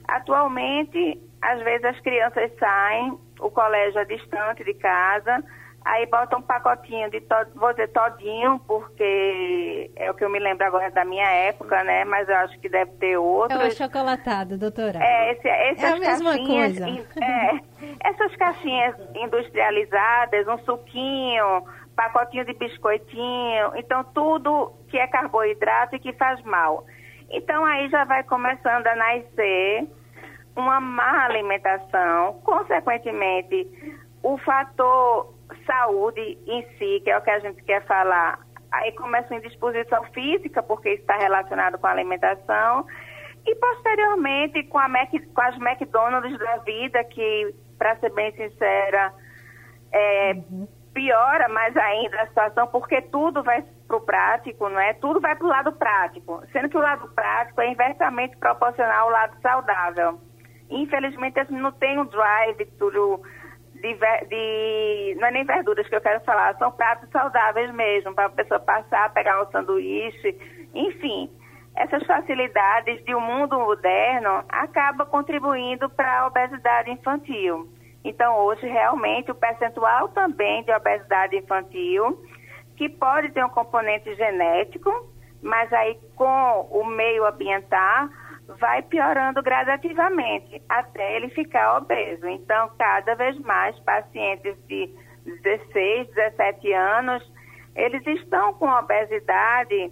Atualmente, 0.08 1.20
às 1.42 1.62
vezes 1.64 1.86
as 1.86 2.00
crianças 2.02 2.52
saem, 2.60 3.18
o 3.40 3.50
colégio 3.50 4.00
é 4.00 4.06
distante 4.06 4.64
de 4.64 4.74
casa, 4.76 5.44
Aí 5.86 6.08
bota 6.08 6.36
um 6.36 6.42
pacotinho 6.42 7.12
de, 7.12 7.22
to, 7.22 7.36
vou 7.54 7.70
dizer 7.70 7.90
todinho, 7.90 8.60
porque 8.68 9.92
é 9.96 10.10
o 10.10 10.16
que 10.16 10.26
eu 10.26 10.30
me 10.32 10.40
lembro 10.40 10.66
agora 10.66 10.90
da 10.90 11.06
minha 11.06 11.30
época, 11.30 11.84
né? 11.84 12.04
Mas 12.06 12.28
eu 12.28 12.36
acho 12.38 12.60
que 12.60 12.68
deve 12.68 12.92
ter 12.94 13.18
outros. 13.18 13.60
É 13.60 13.64
o 13.64 13.68
achocolatado, 13.68 14.58
doutora. 14.58 14.98
É, 15.00 15.34
esse, 15.34 15.48
essas 15.48 15.84
é 15.84 15.94
a 15.94 16.00
mesma 16.00 16.38
coisa. 16.38 16.88
É, 17.22 17.60
essas 18.04 18.36
caixinhas 18.36 18.96
industrializadas, 19.16 20.48
um 20.48 20.58
suquinho, 20.66 21.64
pacotinho 21.96 22.46
de 22.46 22.54
biscoitinho, 22.54 23.76
então 23.76 24.04
tudo 24.06 24.74
que 24.90 24.98
é 24.98 25.06
carboidrato 25.06 25.98
e 25.98 26.00
que 26.00 26.14
faz 26.14 26.42
mal. 26.44 26.84
Então 27.30 27.64
aí 27.64 27.90
já 27.90 28.06
vai 28.06 28.24
começando 28.24 28.88
a 28.88 28.96
nascer 28.96 29.88
uma 30.56 30.80
má 30.80 31.26
alimentação, 31.26 32.40
consequentemente 32.44 33.70
o 34.24 34.36
fator 34.40 35.35
saúde 35.66 36.38
em 36.46 36.68
si, 36.78 37.02
que 37.04 37.10
é 37.10 37.18
o 37.18 37.22
que 37.22 37.30
a 37.30 37.40
gente 37.40 37.64
quer 37.64 37.86
falar. 37.86 38.40
Aí 38.72 38.92
começa 38.94 39.34
a 39.34 39.38
indisposição 39.38 40.04
física, 40.06 40.62
porque 40.64 40.90
está 40.90 41.16
relacionado 41.16 41.78
com 41.78 41.88
a 41.88 41.92
alimentação, 41.92 42.86
e 43.46 43.56
posteriormente 43.56 44.64
com, 44.64 44.80
a 44.80 44.88
Mac, 44.88 45.12
com 45.34 45.42
as 45.42 45.56
McDonald's 45.58 46.38
da 46.38 46.58
vida, 46.58 47.04
que 47.06 47.54
para 47.78 47.96
ser 47.98 48.12
bem 48.14 48.32
sincera, 48.34 49.14
é, 49.92 50.34
uhum. 50.34 50.68
piora 50.94 51.48
mais 51.50 51.76
ainda 51.78 52.22
a 52.22 52.28
situação, 52.28 52.68
porque 52.68 53.02
tudo 53.04 53.44
vai 53.44 53.64
para 53.88 53.98
o 53.98 54.02
prático, 54.02 54.68
não 54.68 54.80
é? 54.80 54.94
Tudo 54.94 55.22
vai 55.22 55.36
para 55.36 55.46
o 55.46 55.50
lado 55.50 55.72
prático, 55.74 56.44
sendo 56.52 56.70
que 56.70 56.78
o 56.78 56.82
lado 56.82 57.08
prático 57.14 57.62
é 57.62 57.72
inversamente 57.72 58.36
proporcional 58.38 59.06
ao 59.06 59.10
lado 59.12 59.40
saudável. 59.42 60.20
Infelizmente, 60.70 61.40
a 61.40 61.44
gente 61.44 61.62
não 61.62 61.72
tem 61.72 62.00
um 62.00 62.06
drive 62.06 62.66
tudo 62.80 63.22
de, 63.94 64.28
de, 64.28 65.16
não 65.20 65.28
é 65.28 65.32
nem 65.32 65.46
verduras 65.46 65.88
que 65.88 65.96
eu 65.96 66.02
quero 66.02 66.22
falar, 66.22 66.56
são 66.58 66.72
pratos 66.72 67.10
saudáveis 67.12 67.72
mesmo, 67.74 68.14
para 68.16 68.26
a 68.26 68.30
pessoa 68.30 68.60
passar, 68.60 69.14
pegar 69.14 69.42
o 69.42 69.52
sanduíche, 69.52 70.36
enfim. 70.74 71.30
Essas 71.76 72.06
facilidades 72.06 73.04
de 73.04 73.14
um 73.14 73.20
mundo 73.20 73.60
moderno 73.60 74.44
acabam 74.50 75.06
contribuindo 75.08 75.90
para 75.90 76.22
a 76.22 76.28
obesidade 76.28 76.90
infantil. 76.90 77.70
Então, 78.04 78.38
hoje, 78.40 78.66
realmente, 78.66 79.32
o 79.32 79.36
percentual 79.36 80.08
também 80.10 80.64
de 80.64 80.72
obesidade 80.72 81.36
infantil, 81.36 82.24
que 82.78 82.88
pode 82.88 83.32
ter 83.32 83.44
um 83.44 83.50
componente 83.50 84.14
genético, 84.16 84.90
mas 85.42 85.72
aí 85.74 86.00
com 86.16 86.68
o 86.72 86.86
meio 86.86 87.26
ambiental, 87.26 88.08
vai 88.48 88.82
piorando 88.84 89.42
gradativamente 89.42 90.62
até 90.70 91.16
ele 91.16 91.30
ficar 91.30 91.78
obeso. 91.78 92.28
Então, 92.28 92.70
cada 92.78 93.16
vez 93.16 93.38
mais 93.40 93.78
pacientes 93.80 94.56
de 94.68 94.90
16, 95.26 96.08
17 96.14 96.74
anos, 96.74 97.32
eles 97.76 98.06
estão 98.06 98.54
com 98.54 98.70
obesidade 98.70 99.92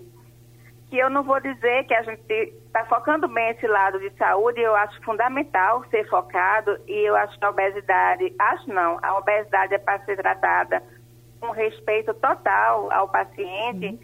que 0.90 1.00
eu 1.00 1.10
não 1.10 1.24
vou 1.24 1.40
dizer 1.40 1.86
que 1.86 1.94
a 1.96 2.04
gente 2.04 2.22
está 2.68 2.86
focando 2.86 3.28
bem 3.28 3.50
esse 3.50 3.66
lado 3.66 4.00
de 4.00 4.12
saúde, 4.12 4.62
eu 4.62 4.76
acho 4.76 5.02
fundamental 5.04 5.84
ser 5.90 6.08
focado 6.08 6.80
e 6.88 7.08
eu 7.08 7.16
acho 7.16 7.38
que 7.40 7.46
a 7.46 7.50
obesidade, 7.50 8.32
acho 8.38 8.70
não, 8.72 9.00
a 9.02 9.18
obesidade 9.18 9.74
é 9.74 9.80
para 9.80 10.06
ser 10.06 10.18
tratada 10.18 10.84
com 11.40 11.50
respeito 11.50 12.14
total 12.14 12.92
ao 12.92 13.08
paciente, 13.10 13.88
uhum. 13.88 14.00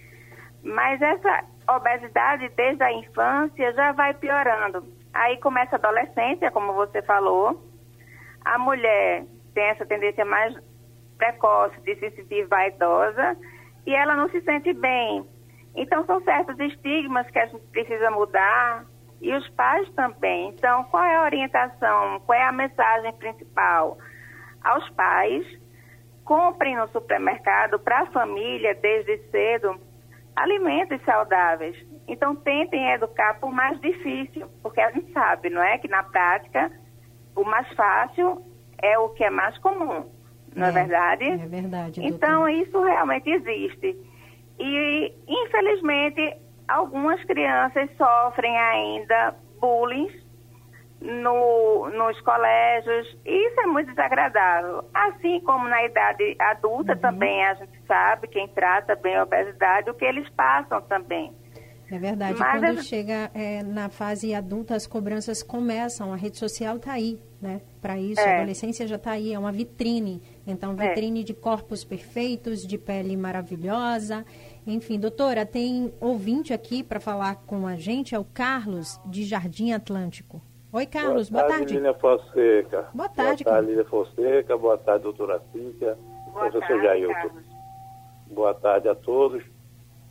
mas 0.63 1.00
essa 1.00 1.44
obesidade 1.76 2.50
desde 2.50 2.84
a 2.84 2.92
infância 2.92 3.74
já 3.74 3.92
vai 3.92 4.14
piorando. 4.14 4.86
Aí 5.14 5.38
começa 5.38 5.76
a 5.76 5.80
adolescência, 5.80 6.52
como 6.52 6.74
você 6.74 7.02
falou. 7.02 7.64
A 8.46 8.58
mulher 8.58 9.26
tem 9.54 9.64
essa 9.66 9.86
tendência 9.86 10.24
mais 10.26 10.56
precoce 11.18 11.80
de 11.82 11.96
se 11.96 12.12
sentir 12.12 12.48
vaidosa 12.48 13.38
e 13.86 13.94
ela 13.94 14.16
não 14.16 14.30
se 14.30 14.42
sente 14.42 14.72
bem. 14.74 15.26
Então, 15.76 16.06
são 16.06 16.22
certos 16.22 16.60
estigmas 16.60 17.30
que 17.30 17.40
a 17.40 17.46
gente 17.46 17.66
precisa 17.68 18.10
mudar 18.12 18.86
e 19.22 19.34
os 19.34 19.48
pais 19.50 19.90
também. 19.94 20.50
Então, 20.50 20.84
qual 20.86 21.04
é 21.04 21.16
a 21.18 21.24
orientação? 21.24 22.20
Qual 22.26 22.38
é 22.38 22.44
a 22.44 22.52
mensagem 22.52 23.14
principal? 23.14 23.98
Aos 24.64 24.90
pais, 24.92 25.46
comprem 26.24 26.76
no 26.76 26.88
supermercado 26.90 27.80
para 27.80 28.02
a 28.02 28.06
família 28.08 28.76
desde 28.76 29.18
cedo 29.30 29.80
alimentos 30.39 31.01
saudáveis. 31.03 31.75
Então, 32.08 32.36
tentem 32.36 32.91
educar 32.91 33.39
por 33.39 33.51
mais 33.51 33.79
difícil, 33.81 34.48
porque 34.63 34.81
a 34.81 34.91
gente 34.91 35.12
sabe, 35.12 35.50
não 35.50 35.62
é? 35.62 35.77
Que 35.77 35.88
na 35.88 36.03
prática, 36.03 36.72
o 37.36 37.43
mais 37.43 37.67
fácil 37.74 38.43
é 38.81 38.98
o 38.98 39.10
que 39.10 39.24
é 39.24 39.29
mais 39.29 39.58
comum, 39.60 40.10
não 40.55 40.67
é, 40.67 40.69
é 40.69 40.72
verdade? 40.72 41.24
É 41.25 41.48
verdade. 41.48 42.01
Então, 42.03 42.48
isso 42.50 42.81
realmente 42.81 43.29
existe. 43.29 43.96
E, 44.60 45.13
infelizmente, 45.27 46.36
algumas 46.67 47.24
crianças 47.25 47.89
sofrem 47.98 48.58
ainda 48.58 49.36
bullying 49.60 50.10
no, 51.01 51.89
nos 51.89 52.19
colégios. 52.22 53.08
Isso 53.25 53.62
é 53.62 53.65
muito 53.67 53.89
desagradável. 53.89 54.84
Assim 54.93 55.39
como 55.41 55.67
na 55.67 55.84
idade 55.84 56.36
adulta 56.39 56.93
uhum. 56.93 57.00
também 57.00 57.46
a 57.46 57.53
gente 57.53 57.79
sabe, 57.89 58.28
quem 58.28 58.47
trata 58.47 58.95
bem 58.95 59.15
a 59.15 59.23
obesidade, 59.23 59.89
o 59.89 59.95
que 59.95 60.06
eles 60.06 60.30
passam 60.30 60.80
também. 60.84 61.34
É 61.91 61.97
verdade. 61.97 62.38
Mas 62.38 62.62
Quando 62.62 62.84
chega 62.84 63.32
é, 63.34 63.63
na 63.63 63.89
fase 63.89 64.34
adulta, 64.36 64.75
as 64.75 64.86
cobranças 64.86 65.41
começam. 65.41 66.13
A 66.13 66.15
rede 66.15 66.38
social 66.38 66.75
está 66.75 66.93
aí, 66.93 67.19
né? 67.41 67.62
Para 67.82 67.97
isso, 67.97 68.21
é. 68.21 68.32
a 68.32 68.38
adolescência 68.38 68.86
já 68.88 68.95
está 68.95 69.12
aí. 69.12 69.34
É 69.34 69.39
uma 69.39 69.52
vitrine. 69.52 70.21
Então, 70.45 70.75
é. 70.78 70.89
vitrine 70.89 71.21
é. 71.21 71.23
de 71.23 71.34
corpos 71.34 71.84
perfeitos, 71.84 72.62
de 72.65 72.78
pele 72.78 73.17
maravilhosa. 73.17 74.23
Enfim, 74.67 74.99
doutora, 74.99 75.47
tem 75.47 75.91
ouvinte 75.99 76.54
aqui 76.54 76.84
para 76.84 76.99
falar 76.99 77.38
com 77.47 77.65
a 77.65 77.75
gente. 77.75 78.13
É 78.13 78.19
o 78.19 78.23
Carlos, 78.23 79.02
de 79.08 79.23
Jardim 79.23 79.71
Atlântico. 79.71 80.39
Oi, 80.71 80.86
Carlos, 80.86 81.32
boa, 81.32 81.45
boa 81.45 81.58
tarde. 81.58 81.73
Lília 81.73 81.95
Fonseca. 81.95 82.88
Boa 82.93 83.10
tarde, 83.10 83.43
Boa 83.43 83.56
tarde, 83.56 83.69
Lília 83.69 83.86
Fonseca. 83.86 84.56
Boa 84.56 84.78
tarde, 84.78 85.04
doutora 85.04 85.41
Cíntia. 85.52 85.97
Boa 86.32 86.52
professor 86.52 86.80
Jailton. 86.84 87.49
Boa 88.30 88.54
tarde 88.54 88.88
a 88.88 88.94
todos. 88.94 89.44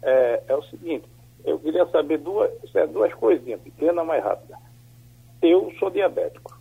É, 0.02 0.42
é, 0.48 0.54
o 0.54 0.62
seguinte, 0.64 1.08
eu 1.44 1.58
queria 1.60 1.86
saber 1.86 2.18
duas, 2.18 2.50
é 2.74 2.86
duas 2.86 3.14
coisinhas, 3.14 3.60
pequenas, 3.60 4.04
mais 4.04 4.22
rápidas. 4.22 4.58
Eu 5.40 5.72
sou 5.78 5.88
diabético, 5.88 6.58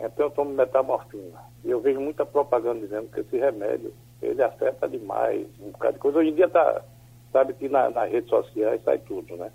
então 0.00 0.26
eu 0.26 0.30
tomo 0.30 0.50
metamorfina. 0.50 1.38
E 1.62 1.70
eu 1.70 1.80
vejo 1.80 2.00
muita 2.00 2.24
propaganda 2.24 2.80
dizendo 2.80 3.10
que 3.10 3.20
esse 3.20 3.36
remédio, 3.36 3.92
ele 4.22 4.42
afeta 4.42 4.88
demais, 4.88 5.46
um 5.60 5.70
bocado 5.70 5.94
de 5.94 5.98
coisa. 5.98 6.18
Hoje 6.18 6.30
em 6.30 6.34
dia 6.34 6.48
tá, 6.48 6.82
sabe 7.30 7.52
que 7.52 7.68
na, 7.68 7.90
nas 7.90 8.10
redes 8.10 8.30
sociais 8.30 8.82
sai 8.82 8.98
tudo, 8.98 9.36
né? 9.36 9.52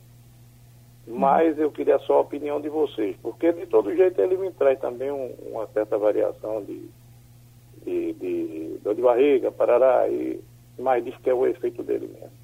Mas 1.07 1.57
eu 1.57 1.71
queria 1.71 1.97
só 1.99 2.17
a 2.17 2.21
opinião 2.21 2.61
de 2.61 2.69
vocês, 2.69 3.17
porque 3.23 3.51
de 3.51 3.65
todo 3.65 3.95
jeito 3.95 4.21
ele 4.21 4.37
me 4.37 4.51
traz 4.51 4.79
também 4.79 5.09
um, 5.11 5.33
uma 5.51 5.65
certa 5.67 5.97
variação 5.97 6.63
de, 6.63 6.87
de, 7.83 8.13
de 8.13 8.79
dor 8.83 8.93
de 8.93 9.01
barriga, 9.01 9.51
parará, 9.51 10.07
e, 10.07 10.39
mas 10.77 11.03
diz 11.03 11.15
que 11.17 11.29
é 11.29 11.33
o 11.33 11.45
efeito 11.45 11.83
dele 11.83 12.07
mesmo. 12.07 12.41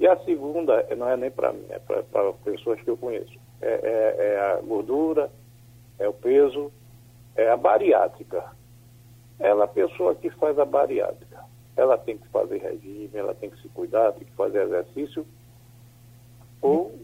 E 0.00 0.06
a 0.06 0.16
segunda 0.24 0.86
não 0.96 1.08
é 1.08 1.16
nem 1.16 1.30
para 1.30 1.52
mim, 1.52 1.64
é 1.70 1.78
para 1.78 2.32
pessoas 2.44 2.80
que 2.80 2.88
eu 2.88 2.96
conheço. 2.96 3.36
É, 3.60 3.68
é, 3.68 4.16
é, 4.26 4.52
a 4.52 4.60
gordura, 4.60 5.30
é 5.98 6.08
o 6.08 6.12
peso, 6.12 6.70
é 7.34 7.50
a 7.50 7.56
bariátrica. 7.56 8.44
Ela, 9.40 9.64
a 9.64 9.68
pessoa 9.68 10.14
que 10.14 10.30
faz 10.30 10.58
a 10.58 10.64
bariátrica, 10.64 11.44
ela 11.76 11.98
tem 11.98 12.16
que 12.16 12.28
fazer 12.28 12.58
regime, 12.58 13.10
ela 13.12 13.34
tem 13.34 13.50
que 13.50 13.60
se 13.60 13.68
cuidar, 13.68 14.12
tem 14.12 14.24
que 14.24 14.32
fazer 14.34 14.62
exercício, 14.62 15.26
ou 16.60 16.94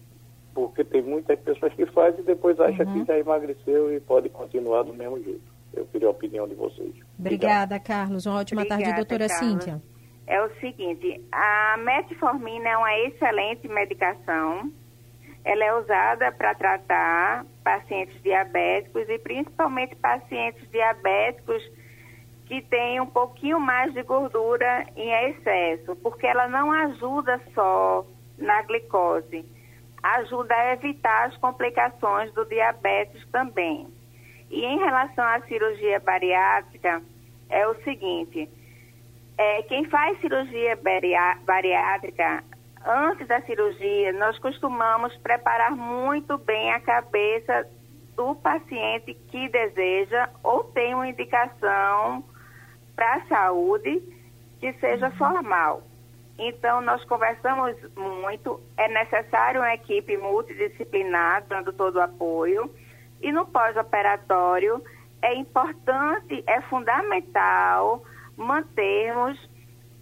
porque 0.53 0.85
tem 0.85 1.03
muitas 1.03 1.39
pessoas 1.41 1.73
que 1.75 1.87
fazem 1.87 2.21
e 2.21 2.25
depois 2.25 2.59
acham 2.61 2.87
uhum. 2.87 3.01
que 3.01 3.07
já 3.07 3.19
emagreceu 3.19 3.93
e 3.93 4.01
pode 4.01 4.29
continuar 4.29 4.85
do 4.85 4.95
mesmo 4.95 5.21
jeito. 5.23 5.53
Eu 5.73 5.85
queria 5.87 6.07
a 6.07 6.13
opinião 6.13 6.47
de 6.47 6.55
vocês. 6.55 6.95
Obrigada, 7.19 7.75
Obrigado. 7.75 7.83
Carlos. 7.83 8.27
Uma 8.27 8.39
ótima 8.39 8.63
Obrigada, 8.63 8.83
tarde, 8.85 8.97
doutora 8.97 9.29
Carlos. 9.29 9.65
Cíntia. 9.65 9.83
É 10.27 10.43
o 10.43 10.49
seguinte, 10.61 11.21
a 11.31 11.77
metformina 11.79 12.69
é 12.69 12.77
uma 12.77 12.99
excelente 13.01 13.69
medicação. 13.69 14.73
Ela 15.45 15.65
é 15.65 15.75
usada 15.75 16.33
para 16.33 16.55
tratar 16.55 17.45
pacientes 17.63 18.21
diabéticos 18.23 19.09
e 19.09 19.19
principalmente 19.19 19.95
pacientes 19.97 20.67
diabéticos 20.71 21.63
que 22.47 22.63
têm 22.63 23.01
um 23.01 23.07
pouquinho 23.07 23.61
mais 23.61 23.93
de 23.93 24.03
gordura 24.03 24.87
em 24.97 25.11
excesso, 25.29 25.97
porque 25.97 26.27
ela 26.27 26.49
não 26.49 26.71
ajuda 26.73 27.41
só 27.55 28.07
na 28.39 28.63
glicose 28.63 29.45
ajuda 30.05 30.55
a 30.55 30.75
evitar 30.75 31.29
as 31.29 31.37
complicações 31.39 32.31
do 32.35 32.45
diabetes 32.45 33.27
também. 33.33 33.89
E 34.51 34.63
em 34.63 34.79
relação 34.79 35.25
à 35.25 35.41
cirurgia 35.43 35.99
bariátrica, 35.99 37.03
é 37.49 37.67
o 37.67 37.75
seguinte: 37.83 38.49
é, 39.37 39.63
quem 39.63 39.85
faz 39.87 40.21
cirurgia 40.21 40.79
bariátrica, 41.45 42.45
antes 42.87 43.27
da 43.27 43.41
cirurgia, 43.43 44.13
nós 44.13 44.39
costumamos 44.39 45.17
preparar 45.17 45.73
muito 45.73 46.39
bem 46.39 46.73
a 46.73 46.81
cabeça 46.81 47.67
do 48.15 48.35
paciente 48.37 49.15
que 49.29 49.49
deseja 49.49 50.29
ou 50.43 50.65
tem 50.65 50.95
uma 50.95 51.09
indicação 51.09 52.25
para 52.95 53.15
a 53.15 53.27
saúde 53.27 54.03
que 54.61 54.73
seja 54.75 55.11
formal. 55.13 55.83
Então, 56.39 56.81
nós 56.81 57.05
conversamos 57.05 57.77
muito. 57.97 58.61
É 58.77 58.89
necessário 58.89 59.61
uma 59.61 59.75
equipe 59.75 60.17
multidisciplinar 60.17 61.45
dando 61.49 61.73
todo 61.73 61.97
o 61.97 62.01
apoio. 62.01 62.71
E 63.21 63.31
no 63.31 63.47
pós-operatório, 63.47 64.83
é 65.23 65.35
importante, 65.35 66.43
é 66.47 66.61
fundamental 66.63 68.05
mantermos 68.37 69.39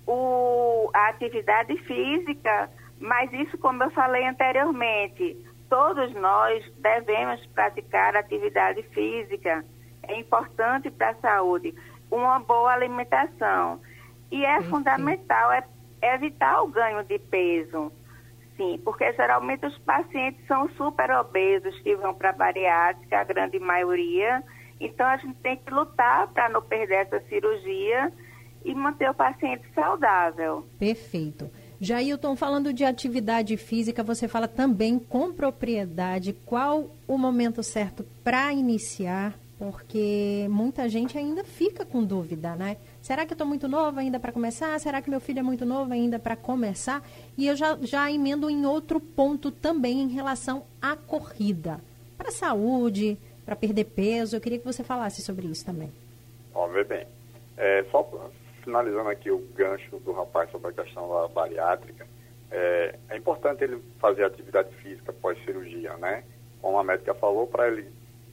o, 0.07 0.91
a 0.95 1.09
atividade 1.09 1.77
física, 1.85 2.71
mas 2.99 3.33
isso, 3.33 3.59
como 3.59 3.83
eu 3.83 3.91
falei 3.91 4.27
anteriormente, 4.27 5.37
todos 5.69 6.13
nós 6.15 6.65
devemos 6.79 7.45
praticar 7.47 8.17
atividade 8.17 8.83
física. 8.95 9.65
É 10.03 10.19
importante 10.19 10.91
para 10.91 11.11
a 11.11 11.15
saúde. 11.17 11.75
Uma 12.11 12.41
boa 12.41 12.73
alimentação. 12.73 13.81
E 14.31 14.45
é 14.45 14.61
fundamental, 14.63 15.53
é 15.53 15.65
evitar 16.03 16.63
o 16.63 16.69
ganho 16.69 17.03
de 17.05 17.19
peso. 17.19 17.93
Sim, 18.57 18.81
porque 18.85 19.13
geralmente 19.15 19.65
os 19.67 19.79
pacientes 19.79 20.47
são 20.47 20.69
super 20.71 21.11
obesos 21.11 21.79
que 21.81 21.97
vão 21.97 22.15
para 22.15 22.31
a 22.31 22.35
bariátrica, 22.35 23.21
a 23.21 23.25
grande 23.25 23.59
maioria. 23.59 24.43
Então 24.83 25.07
a 25.07 25.17
gente 25.17 25.37
tem 25.37 25.57
que 25.57 25.73
lutar 25.73 26.29
para 26.29 26.49
não 26.49 26.61
perder 26.61 27.07
essa 27.07 27.21
cirurgia 27.29 28.13
e 28.65 28.75
manter 28.75 29.09
o 29.11 29.15
paciente 29.15 29.65
saudável. 29.75 30.67
Perfeito. 30.79 31.51
Jailton, 31.81 32.37
falando 32.37 32.73
de 32.73 32.85
atividade 32.85 33.57
física, 33.57 34.05
você 34.05 34.29
fala 34.29 34.47
também 34.47 34.99
com 34.99 35.33
propriedade 35.33 36.33
qual 36.47 36.91
o 37.09 37.19
momento 37.19 37.61
certo 37.63 38.05
para 38.23 38.53
iniciar, 38.53 39.35
porque 39.59 40.47
muita 40.49 40.89
gente 40.89 41.19
ainda 41.19 41.43
fica 41.43 41.85
com 41.85 42.05
dúvida, 42.05 42.55
né? 42.55 42.77
Será 43.01 43.27
que 43.27 43.33
eu 43.33 43.35
estou 43.35 43.47
muito 43.47 43.67
nova 43.67 44.01
ainda 44.01 44.21
para 44.21 44.31
começar? 44.31 44.79
Será 44.79 45.03
que 45.03 45.11
meu 45.11 45.21
filho 45.21 45.41
é 45.41 45.43
muito 45.43 45.67
novo 45.67 45.93
ainda 45.93 46.21
para 46.21 46.37
começar? 46.37 47.03
E 47.37 47.49
eu 47.49 47.57
já, 47.57 47.77
já 47.81 48.11
emendo 48.11 48.49
em 48.49 48.65
outro 48.65 49.01
ponto 49.01 49.51
também 49.51 50.03
em 50.03 50.09
relação 50.09 50.65
à 50.81 50.95
corrida. 50.95 51.81
Para 52.17 52.29
a 52.29 52.33
saúde, 52.33 53.19
para 53.45 53.57
perder 53.57 53.85
peso, 53.85 54.37
eu 54.37 54.41
queria 54.41 54.59
que 54.59 54.65
você 54.65 54.85
falasse 54.85 55.23
sobre 55.23 55.47
isso 55.47 55.65
também. 55.65 55.91
Ó, 56.55 56.67
vê 56.69 56.85
bem. 56.85 57.07
É, 57.57 57.85
só 57.91 58.31
finalizando 58.63 59.09
aqui 59.09 59.31
o 59.31 59.39
gancho 59.55 59.99
do 59.99 60.13
rapaz 60.13 60.51
sobre 60.51 60.69
a 60.69 60.85
questão 60.85 61.09
da 61.09 61.29
bariátrica, 61.29 62.07
é, 62.51 62.99
é 63.09 63.17
importante 63.17 63.65
ele 63.65 63.83
fazer 63.99 64.25
atividade 64.25 64.75
física 64.77 65.13
pós-cirurgia, 65.13 65.97
né? 65.97 66.23
Como 66.61 66.79
a 66.79 66.85
médica 66.85 67.15
falou, 67.15 67.47
para 67.47 67.69
ele 67.69 67.91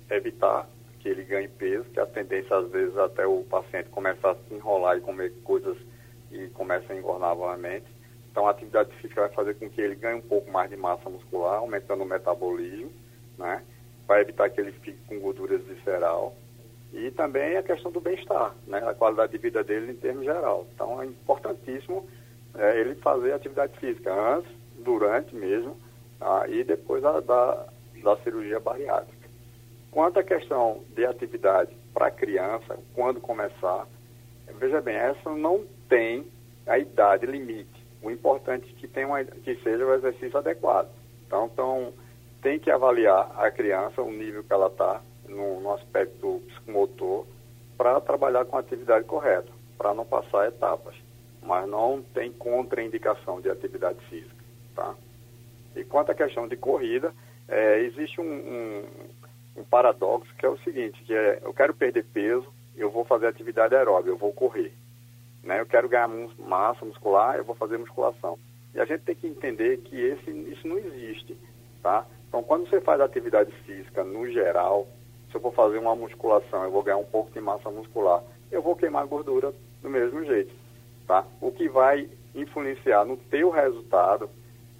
evitar 0.09 0.67
que 0.99 1.07
ele 1.07 1.23
ganhe 1.23 1.47
peso, 1.47 1.85
que 1.85 1.99
a 1.99 2.05
tendência 2.05 2.55
às 2.55 2.69
vezes 2.69 2.95
até 2.97 3.25
o 3.25 3.43
paciente 3.43 3.89
começar 3.89 4.31
a 4.31 4.35
se 4.35 4.53
enrolar 4.53 4.97
e 4.97 5.01
comer 5.01 5.33
coisas 5.43 5.77
e 6.31 6.47
começa 6.49 6.91
a 6.91 6.95
engordar 6.95 7.35
novamente. 7.35 7.85
Então 8.29 8.45
a 8.45 8.51
atividade 8.51 8.93
física 8.97 9.21
vai 9.21 9.29
fazer 9.31 9.55
com 9.55 9.69
que 9.69 9.81
ele 9.81 9.95
ganhe 9.95 10.19
um 10.19 10.27
pouco 10.27 10.51
mais 10.51 10.69
de 10.69 10.75
massa 10.75 11.09
muscular, 11.09 11.55
aumentando 11.55 12.03
o 12.03 12.05
metabolismo, 12.05 12.91
né? 13.37 13.63
Vai 14.09 14.21
evitar 14.21 14.49
que 14.49 14.59
ele 14.59 14.71
fique 14.71 14.97
com 15.07 15.19
gorduras 15.19 15.61
visceral 15.65 16.35
e 16.91 17.11
também 17.11 17.55
a 17.55 17.61
questão 17.61 17.91
do 17.91 18.01
bem-estar, 18.01 18.55
né? 18.65 18.79
a 18.79 18.95
qualidade 18.95 19.33
de 19.33 19.37
vida 19.37 19.63
dele 19.63 19.91
em 19.91 19.95
termos 19.95 20.25
geral. 20.25 20.65
Então 20.73 20.99
é 20.99 21.05
importantíssimo 21.05 22.09
é, 22.55 22.79
ele 22.79 22.95
fazer 22.95 23.33
atividade 23.33 23.77
física 23.77 24.11
antes, 24.11 24.51
durante 24.79 25.35
mesmo 25.35 25.77
tá? 26.17 26.47
e 26.47 26.63
depois 26.63 27.03
da, 27.03 27.19
da, 27.19 27.67
da 28.03 28.17
cirurgia 28.23 28.59
bariátrica. 28.59 29.29
Quanto 29.91 30.17
à 30.17 30.23
questão 30.23 30.83
de 30.95 31.05
atividade 31.05 31.77
para 31.93 32.09
criança, 32.09 32.79
quando 32.95 33.21
começar, 33.21 33.85
veja 34.59 34.81
bem, 34.81 34.95
essa 34.95 35.29
não 35.35 35.63
tem 35.87 36.25
a 36.65 36.79
idade 36.79 37.27
limite. 37.27 37.85
O 38.01 38.09
importante 38.09 38.73
é 38.75 38.79
que, 38.79 38.87
tenha 38.87 39.05
uma, 39.05 39.23
que 39.23 39.55
seja 39.57 39.85
o 39.85 39.93
exercício 39.93 40.39
adequado. 40.39 40.89
Então, 41.27 41.47
então, 41.53 41.93
tem 42.41 42.59
que 42.59 42.71
avaliar 42.71 43.31
a 43.37 43.51
criança, 43.51 44.01
o 44.01 44.11
nível 44.11 44.43
que 44.43 44.53
ela 44.53 44.67
está, 44.67 45.01
no, 45.27 45.61
no 45.61 45.73
aspecto 45.73 46.41
psicomotor 46.47 47.25
para 47.77 48.01
trabalhar 48.01 48.45
com 48.45 48.57
a 48.57 48.59
atividade 48.59 49.05
correta, 49.05 49.51
para 49.77 49.93
não 49.93 50.05
passar 50.05 50.47
etapas. 50.47 50.95
Mas 51.41 51.67
não 51.69 52.03
tem 52.13 52.31
contraindicação 52.33 53.39
de 53.39 53.49
atividade 53.49 53.99
física. 54.09 54.43
Tá? 54.75 54.93
E 55.75 55.83
quanto 55.85 56.11
à 56.11 56.15
questão 56.15 56.47
de 56.47 56.57
corrida, 56.57 57.13
é, 57.47 57.79
existe 57.79 58.19
um, 58.19 58.25
um, 58.25 58.83
um, 59.57 59.63
paradoxo 59.63 60.33
que 60.37 60.45
é 60.45 60.49
o 60.49 60.57
seguinte, 60.59 61.01
que 61.03 61.13
é 61.13 61.39
eu 61.41 61.53
quero 61.53 61.73
perder 61.73 62.03
peso, 62.05 62.47
eu 62.75 62.91
vou 62.91 63.05
fazer 63.05 63.27
atividade 63.27 63.75
aeróbica, 63.75 64.09
eu 64.09 64.17
vou 64.17 64.33
correr. 64.33 64.73
Né? 65.43 65.61
Eu 65.61 65.65
quero 65.65 65.87
ganhar 65.87 66.09
massa 66.37 66.85
muscular, 66.85 67.37
eu 67.37 67.45
vou 67.45 67.55
fazer 67.55 67.77
musculação. 67.77 68.37
E 68.73 68.79
a 68.79 68.85
gente 68.85 69.01
tem 69.01 69.15
que 69.15 69.27
entender 69.27 69.77
que 69.77 69.99
esse, 69.99 70.29
isso 70.29 70.67
não 70.67 70.77
existe. 70.77 71.37
Tá? 71.81 72.05
Então, 72.29 72.43
quando 72.43 72.69
você 72.69 72.79
faz 72.79 73.01
atividade 73.01 73.51
física 73.65 74.03
no 74.03 74.29
geral, 74.31 74.87
se 75.29 75.35
eu 75.35 75.41
for 75.41 75.51
fazer 75.53 75.79
uma 75.79 75.95
musculação, 75.95 76.63
eu 76.63 76.71
vou 76.71 76.83
ganhar 76.83 76.97
um 76.97 77.05
pouco 77.05 77.31
de 77.31 77.41
massa 77.41 77.71
muscular, 77.71 78.23
eu 78.51 78.61
vou 78.61 78.75
queimar 78.75 79.07
gordura 79.07 79.51
do 79.81 79.89
mesmo 79.89 80.23
jeito, 80.23 80.53
tá? 81.07 81.25
O 81.41 81.51
que 81.51 81.67
vai 81.67 82.07
influenciar 82.35 83.03
no 83.03 83.17
teu 83.17 83.49
resultado 83.49 84.29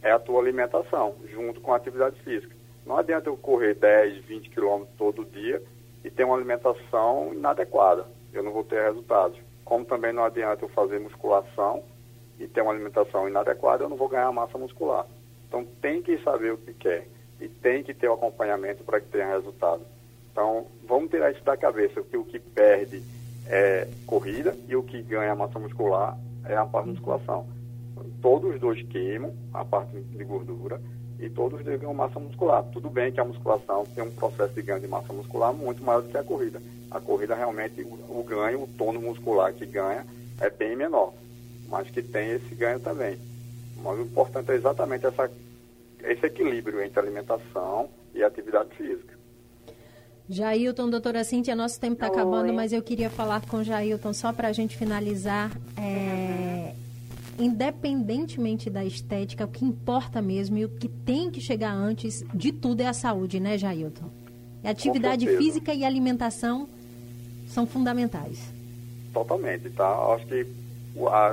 é 0.04 0.12
a 0.12 0.20
tua 0.20 0.40
alimentação, 0.40 1.16
junto 1.32 1.60
com 1.60 1.74
a 1.74 1.78
atividade 1.78 2.20
física. 2.22 2.56
Não 2.86 2.98
adianta 2.98 3.30
eu 3.30 3.38
correr 3.38 3.74
10, 3.74 4.26
20 4.26 4.50
quilômetros 4.52 4.96
todo 4.96 5.26
dia 5.26 5.62
e 6.04 6.10
ter 6.10 6.24
uma 6.24 6.36
alimentação 6.36 7.34
inadequada. 7.34 8.06
Eu 8.32 8.44
não 8.44 8.52
vou 8.52 8.64
ter 8.64 8.84
resultados. 8.84 9.40
Como 9.66 9.86
também 9.86 10.14
não 10.14 10.24
adianta 10.24 10.66
eu 10.66 10.70
fazer 10.70 11.00
musculação 11.00 11.84
e 12.40 12.48
ter 12.48 12.62
uma 12.62 12.72
alimentação 12.72 13.28
inadequada, 13.28 13.84
eu 13.84 13.90
não 13.90 13.98
vou 13.98 14.08
ganhar 14.08 14.32
massa 14.32 14.58
muscular. 14.58 15.06
Então 15.48 15.66
tem 15.82 16.02
que 16.02 16.18
saber 16.20 16.54
o 16.54 16.58
que 16.58 16.74
quer 16.74 17.08
e 17.40 17.48
tem 17.48 17.84
que 17.84 17.94
ter 17.94 18.10
o 18.10 18.14
acompanhamento 18.14 18.84
para 18.84 19.00
que 19.00 19.08
tenha 19.08 19.28
resultado. 19.28 19.82
Então, 20.32 20.66
vamos 20.88 21.10
tirar 21.10 21.32
isso 21.32 21.44
da 21.44 21.58
cabeça, 21.58 22.02
que 22.02 22.18
o 22.18 22.24
que 22.24 22.40
perde 22.40 23.02
é 23.48 23.88
corrida 24.06 24.56
e 24.68 24.76
o 24.76 24.84
que 24.84 25.02
ganha 25.02 25.36
massa 25.36 25.60
muscular 25.60 26.18
é 26.46 26.56
a 26.56 26.66
parte 26.66 26.86
de 26.86 26.92
musculação. 26.92 27.48
Todos 28.22 28.54
os 28.54 28.60
dois 28.60 28.82
queimam 28.84 29.34
a 29.54 29.64
parte 29.66 30.00
de 30.00 30.24
gordura 30.24 30.80
e 31.20 31.30
todos 31.30 31.62
ganham 31.62 31.94
massa 31.94 32.20
muscular. 32.20 32.64
Tudo 32.72 32.90
bem 32.90 33.12
que 33.12 33.20
a 33.20 33.26
musculação 33.26 33.86
tem 33.94 34.04
um 34.04 34.12
processo 34.12 34.54
de 34.54 34.62
ganho 34.62 34.80
de 34.80 34.88
massa 34.88 35.12
muscular 35.12 35.54
muito 35.54 35.84
maior 35.84 36.02
do 36.02 36.10
que 36.10 36.18
a 36.18 36.24
corrida. 36.24 36.62
A 36.90 37.00
corrida 37.00 37.36
realmente, 37.36 37.82
o 37.82 38.24
ganho, 38.24 38.64
o 38.64 38.68
tono 38.78 39.02
muscular 39.02 39.54
que 39.54 39.66
ganha 39.66 40.06
é 40.40 40.50
bem 40.50 40.76
menor, 40.76 41.14
mas 41.68 41.90
que 41.90 42.02
tem 42.02 42.32
esse 42.32 42.56
ganho 42.56 42.80
também. 42.80 43.18
Mas 43.84 44.00
o 44.00 44.04
importante 44.04 44.52
é 44.52 44.56
exatamente 44.56 45.06
essa, 45.06 45.30
esse 46.04 46.26
equilíbrio 46.26 46.82
entre 46.82 47.00
alimentação 47.00 47.90
e 48.14 48.24
atividade 48.24 48.76
física. 48.76 49.18
Jailton, 50.30 50.90
doutora 50.90 51.24
Cíntia, 51.24 51.56
nosso 51.56 51.80
tempo 51.80 51.94
está 51.94 52.08
acabando, 52.08 52.54
mas 52.54 52.72
eu 52.72 52.84
queria 52.84 53.10
falar 53.10 53.42
com 53.48 53.64
Jailton 53.64 54.14
só 54.14 54.32
para 54.32 54.48
a 54.48 54.52
gente 54.52 54.78
finalizar. 54.78 55.52
É, 55.76 56.76
independentemente 57.40 58.70
da 58.70 58.86
estética, 58.86 59.46
o 59.46 59.48
que 59.48 59.66
importa 59.66 60.22
mesmo 60.22 60.58
e 60.58 60.66
o 60.66 60.70
que 60.70 60.88
tem 60.88 61.32
que 61.32 61.42
chegar 61.42 61.74
antes 61.74 62.24
de 62.34 62.52
tudo 62.52 62.82
é 62.82 62.88
a 62.88 62.94
saúde, 62.94 63.40
né, 63.40 63.58
Jailton? 63.58 64.10
E 64.64 64.68
atividade 64.68 65.26
física 65.38 65.74
e 65.74 65.84
alimentação 65.84 66.70
são 67.48 67.66
fundamentais. 67.66 68.54
Totalmente, 69.12 69.70
tá? 69.72 69.90
Acho 70.14 70.28
que, 70.28 70.46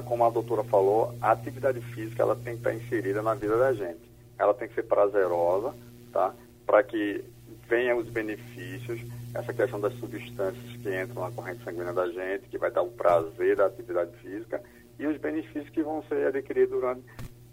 como 0.07 0.25
a 0.25 0.31
doutora 0.31 0.65
falou, 0.65 1.15
a 1.21 1.33
atividade 1.33 1.81
física 1.81 2.23
ela 2.23 2.35
tem 2.37 2.55
que 2.55 2.61
estar 2.61 2.75
inserida 2.75 3.21
na 3.21 3.35
vida 3.35 3.59
da 3.59 3.75
gente. 3.75 3.99
Ela 4.39 4.55
tem 4.55 4.69
que 4.69 4.75
ser 4.75 4.85
prazerosa, 4.85 5.75
tá? 6.13 6.35
Para 6.67 6.83
que 6.83 7.25
venham 7.69 7.99
os 7.99 8.09
benefícios, 8.09 9.01
essa 9.35 9.53
questão 9.53 9.81
das 9.81 9.95
substâncias 9.95 10.77
que 10.83 10.89
entram 10.89 11.23
na 11.23 11.31
corrente 11.31 11.65
sanguínea 11.65 11.93
da 11.93 12.07
gente, 12.09 12.49
que 12.49 12.59
vai 12.59 12.71
dar 12.71 12.83
o 12.83 12.91
prazer 12.91 13.57
da 13.57 13.67
atividade 13.67 14.13
física, 14.19 14.63
e 14.99 15.07
os 15.07 15.17
benefícios 15.19 15.69
que 15.71 15.83
vão 15.83 16.03
ser 16.05 16.27
adquiridos 16.29 16.71
durante 16.71 17.03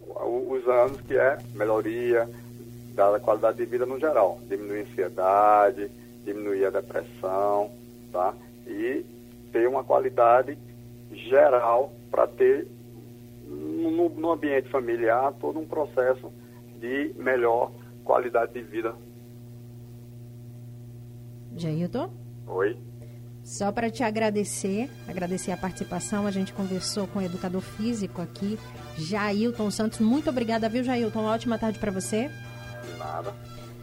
os 0.02 0.68
anos, 0.68 1.02
que 1.02 1.18
é 1.18 1.38
melhoria 1.54 2.30
da 2.94 3.20
qualidade 3.20 3.58
de 3.58 3.66
vida 3.66 3.86
no 3.86 4.00
geral, 4.00 4.40
diminuir 4.48 4.80
a 4.80 4.84
ansiedade, 4.84 5.92
diminuir 6.24 6.66
a 6.66 6.70
depressão, 6.70 7.72
tá? 8.12 8.34
E 8.68 9.06
ter 9.52 9.68
uma 9.68 9.84
qualidade 9.84 10.58
geral 11.12 11.92
para 12.10 12.28
ter 12.28 12.68
no, 13.46 14.10
no 14.10 14.32
ambiente 14.32 14.70
familiar 14.70 15.34
todo 15.40 15.60
um 15.60 15.66
processo 15.66 16.32
de 16.84 17.14
melhor 17.18 17.72
qualidade 18.04 18.52
de 18.52 18.62
vida 18.62 18.94
Jailton? 21.56 22.12
Oi. 22.46 22.78
Só 23.42 23.72
para 23.72 23.90
te 23.90 24.04
agradecer, 24.04 24.90
agradecer 25.08 25.52
a 25.52 25.58
participação, 25.58 26.28
a 26.28 26.32
gente 26.32 26.52
conversou 26.52 27.08
com 27.08 27.20
o 27.20 27.22
educador 27.22 27.62
físico 27.62 28.22
aqui, 28.22 28.60
Jailton 28.98 29.70
Santos. 29.72 30.00
Muito 30.00 30.30
obrigada, 30.30 30.68
viu, 30.68 30.84
Jailton? 30.84 31.22
Uma 31.22 31.34
ótima 31.34 31.58
tarde 31.58 31.80
para 31.80 31.92
você. 31.92 32.30
De 32.84 32.98
nada. 32.98 33.34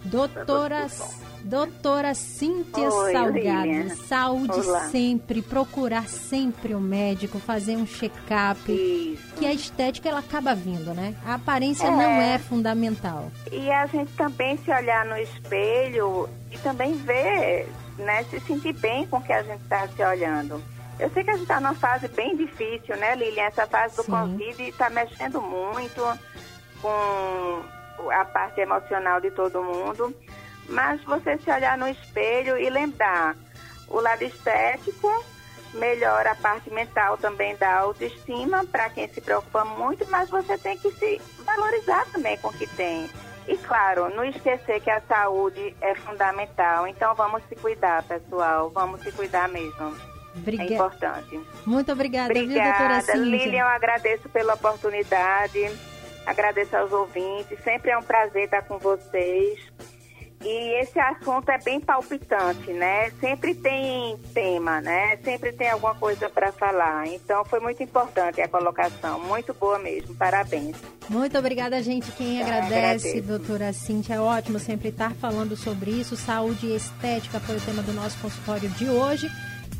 Doutora, 0.04 0.86
doutora 1.44 2.14
Cíntia 2.14 2.88
Oi, 2.88 3.12
Salgado, 3.12 3.96
saúde 4.06 4.60
Olá. 4.60 4.80
sempre, 4.88 5.42
procurar 5.42 6.08
sempre 6.08 6.74
o 6.74 6.80
médico, 6.80 7.38
fazer 7.38 7.76
um 7.76 7.86
check-up. 7.86 8.60
Que 9.36 9.46
a 9.46 9.52
estética 9.52 10.08
ela 10.08 10.20
acaba 10.20 10.54
vindo, 10.54 10.94
né? 10.94 11.14
A 11.24 11.34
aparência 11.34 11.86
é. 11.86 11.90
não 11.90 12.20
é 12.20 12.38
fundamental. 12.38 13.30
E 13.50 13.70
a 13.70 13.86
gente 13.86 14.12
também 14.12 14.56
se 14.58 14.70
olhar 14.70 15.04
no 15.04 15.16
espelho 15.16 16.28
e 16.50 16.58
também 16.58 16.94
ver, 16.94 17.68
né, 17.98 18.24
se 18.24 18.40
sentir 18.40 18.72
bem 18.74 19.06
com 19.06 19.18
o 19.18 19.22
que 19.22 19.32
a 19.32 19.42
gente 19.42 19.62
está 19.62 19.86
se 19.88 20.02
olhando. 20.02 20.62
Eu 20.98 21.08
sei 21.10 21.24
que 21.24 21.30
a 21.30 21.32
gente 21.32 21.42
está 21.42 21.60
numa 21.60 21.74
fase 21.74 22.08
bem 22.08 22.36
difícil, 22.36 22.94
né, 22.96 23.14
Lilian? 23.14 23.44
Essa 23.44 23.66
fase 23.66 23.96
do 23.96 24.02
Sim. 24.02 24.10
Covid 24.10 24.62
está 24.68 24.90
mexendo 24.90 25.40
muito 25.40 26.02
com 26.82 27.62
a 28.10 28.24
parte 28.24 28.60
emocional 28.60 29.20
de 29.20 29.30
todo 29.30 29.62
mundo. 29.62 30.14
Mas 30.70 31.02
você 31.04 31.36
se 31.36 31.50
olhar 31.50 31.76
no 31.76 31.88
espelho 31.88 32.56
e 32.56 32.70
lembrar 32.70 33.36
o 33.88 34.00
lado 34.00 34.22
estético, 34.22 35.24
melhora 35.74 36.32
a 36.32 36.36
parte 36.36 36.72
mental 36.72 37.18
também 37.18 37.56
da 37.56 37.80
autoestima, 37.80 38.64
para 38.64 38.88
quem 38.90 39.08
se 39.08 39.20
preocupa 39.20 39.64
muito, 39.64 40.08
mas 40.08 40.30
você 40.30 40.56
tem 40.56 40.78
que 40.78 40.90
se 40.92 41.20
valorizar 41.44 42.06
também 42.12 42.36
com 42.38 42.48
o 42.48 42.52
que 42.52 42.66
tem. 42.68 43.10
E 43.48 43.56
claro, 43.58 44.14
não 44.14 44.24
esquecer 44.24 44.80
que 44.80 44.90
a 44.90 45.00
saúde 45.00 45.74
é 45.80 45.94
fundamental. 45.96 46.86
Então 46.86 47.14
vamos 47.16 47.42
se 47.48 47.56
cuidar, 47.56 48.04
pessoal. 48.04 48.70
Vamos 48.70 49.00
se 49.02 49.10
cuidar 49.10 49.48
mesmo. 49.48 49.96
Obrigada. 50.36 50.70
É 50.70 50.74
importante. 50.74 51.40
Muito 51.66 51.90
obrigada, 51.90 52.30
obrigada. 52.30 52.62
Viu, 52.62 52.78
doutora 52.78 53.00
Cíntia? 53.00 53.16
Lilian, 53.16 53.62
eu 53.62 53.66
agradeço 53.66 54.28
pela 54.28 54.54
oportunidade. 54.54 55.76
Agradeço 56.26 56.76
aos 56.76 56.92
ouvintes. 56.92 57.58
Sempre 57.64 57.90
é 57.90 57.98
um 57.98 58.02
prazer 58.02 58.44
estar 58.44 58.62
com 58.62 58.78
vocês. 58.78 59.58
E 60.42 60.80
esse 60.80 60.98
assunto 60.98 61.50
é 61.50 61.58
bem 61.58 61.80
palpitante, 61.80 62.72
né? 62.72 63.10
Sempre 63.20 63.54
tem 63.54 64.16
tema, 64.32 64.80
né? 64.80 65.18
Sempre 65.18 65.52
tem 65.52 65.68
alguma 65.68 65.94
coisa 65.94 66.30
para 66.30 66.50
falar. 66.50 67.06
Então 67.08 67.44
foi 67.44 67.60
muito 67.60 67.82
importante 67.82 68.40
a 68.40 68.48
colocação, 68.48 69.20
muito 69.20 69.52
boa 69.52 69.78
mesmo. 69.78 70.14
Parabéns. 70.14 70.76
Muito 71.10 71.36
obrigada, 71.36 71.82
gente. 71.82 72.10
Quem 72.12 72.40
agradece, 72.40 73.08
agradeço. 73.08 73.22
doutora 73.22 73.72
Cintia, 73.72 74.14
é 74.14 74.20
ótimo 74.20 74.58
sempre 74.58 74.88
estar 74.88 75.12
falando 75.14 75.56
sobre 75.56 75.90
isso. 75.90 76.16
Saúde 76.16 76.68
e 76.68 76.76
estética 76.76 77.38
foi 77.40 77.56
o 77.56 77.60
tema 77.60 77.82
do 77.82 77.92
nosso 77.92 78.18
consultório 78.20 78.68
de 78.70 78.88
hoje. 78.88 79.30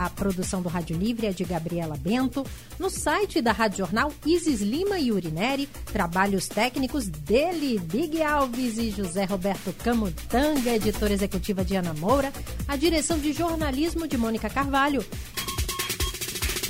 A 0.01 0.09
produção 0.09 0.63
do 0.63 0.69
Rádio 0.71 0.97
Livre 0.97 1.27
é 1.27 1.31
de 1.31 1.45
Gabriela 1.45 1.95
Bento. 1.95 2.43
No 2.79 2.89
site 2.89 3.43
da 3.43 3.53
Rádio 3.53 3.81
Jornal, 3.81 4.11
Isis 4.25 4.63
Lima 4.63 4.99
e 4.99 5.13
Urineri. 5.13 5.69
Trabalhos 5.93 6.49
técnicos 6.49 7.07
dele, 7.07 7.79
Big 7.79 8.23
Alves 8.23 8.79
e 8.79 8.91
José 8.91 9.25
Roberto 9.25 9.75
Camutanga, 9.75 10.71
editora 10.71 11.13
executiva 11.13 11.63
de 11.63 11.77
Ana 11.77 11.93
Moura. 11.93 12.33
A 12.67 12.77
direção 12.77 13.19
de 13.19 13.35
jornalismo 13.35 14.09
de 14.09 14.17
Mônica 14.17 14.49
Carvalho. 14.49 15.05